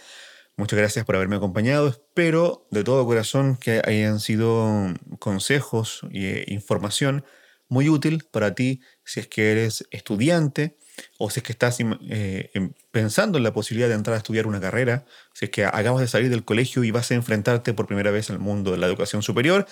Muchas 0.57 0.79
gracias 0.79 1.05
por 1.05 1.15
haberme 1.15 1.35
acompañado. 1.35 1.89
Espero 1.89 2.65
de 2.71 2.83
todo 2.83 3.05
corazón 3.05 3.55
que 3.55 3.83
hayan 3.85 4.19
sido 4.19 4.93
consejos 5.19 6.01
e 6.11 6.45
información 6.47 7.23
muy 7.67 7.89
útil 7.89 8.25
para 8.31 8.53
ti 8.55 8.81
si 9.03 9.19
es 9.19 9.27
que 9.27 9.51
eres 9.51 9.85
estudiante 9.91 10.77
o 11.17 11.29
si 11.29 11.39
es 11.39 11.43
que 11.43 11.51
estás 11.51 11.77
eh, 11.79 12.51
pensando 12.91 13.37
en 13.37 13.43
la 13.43 13.53
posibilidad 13.53 13.89
de 13.89 13.95
entrar 13.95 14.15
a 14.15 14.17
estudiar 14.17 14.47
una 14.47 14.61
carrera, 14.61 15.05
si 15.33 15.45
es 15.45 15.51
que 15.51 15.65
acabas 15.65 16.01
de 16.01 16.07
salir 16.07 16.29
del 16.29 16.45
colegio 16.45 16.83
y 16.83 16.91
vas 16.91 17.11
a 17.11 17.15
enfrentarte 17.15 17.73
por 17.73 17.87
primera 17.87 18.11
vez 18.11 18.29
al 18.29 18.39
mundo 18.39 18.71
de 18.71 18.77
la 18.77 18.87
educación 18.87 19.21
superior 19.21 19.65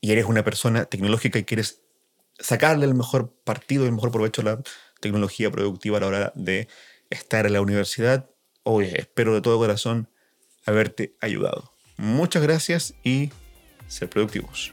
y 0.00 0.12
eres 0.12 0.26
una 0.26 0.44
persona 0.44 0.84
tecnológica 0.84 1.38
y 1.38 1.44
quieres 1.44 1.82
sacarle 2.38 2.86
el 2.86 2.94
mejor 2.94 3.34
partido 3.44 3.84
y 3.84 3.88
el 3.88 3.94
mejor 3.94 4.12
provecho 4.12 4.42
a 4.42 4.44
la 4.44 4.62
tecnología 5.00 5.50
productiva 5.50 5.98
a 5.98 6.00
la 6.00 6.06
hora 6.06 6.32
de 6.34 6.68
estar 7.10 7.46
en 7.46 7.52
la 7.54 7.60
universidad. 7.60 8.30
Oye, 8.62 9.00
espero 9.00 9.34
de 9.34 9.40
todo 9.40 9.58
corazón 9.58 10.08
haberte 10.64 11.16
ayudado. 11.20 11.72
Muchas 11.96 12.42
gracias 12.42 12.94
y 13.02 13.30
ser 13.88 14.08
productivos. 14.08 14.72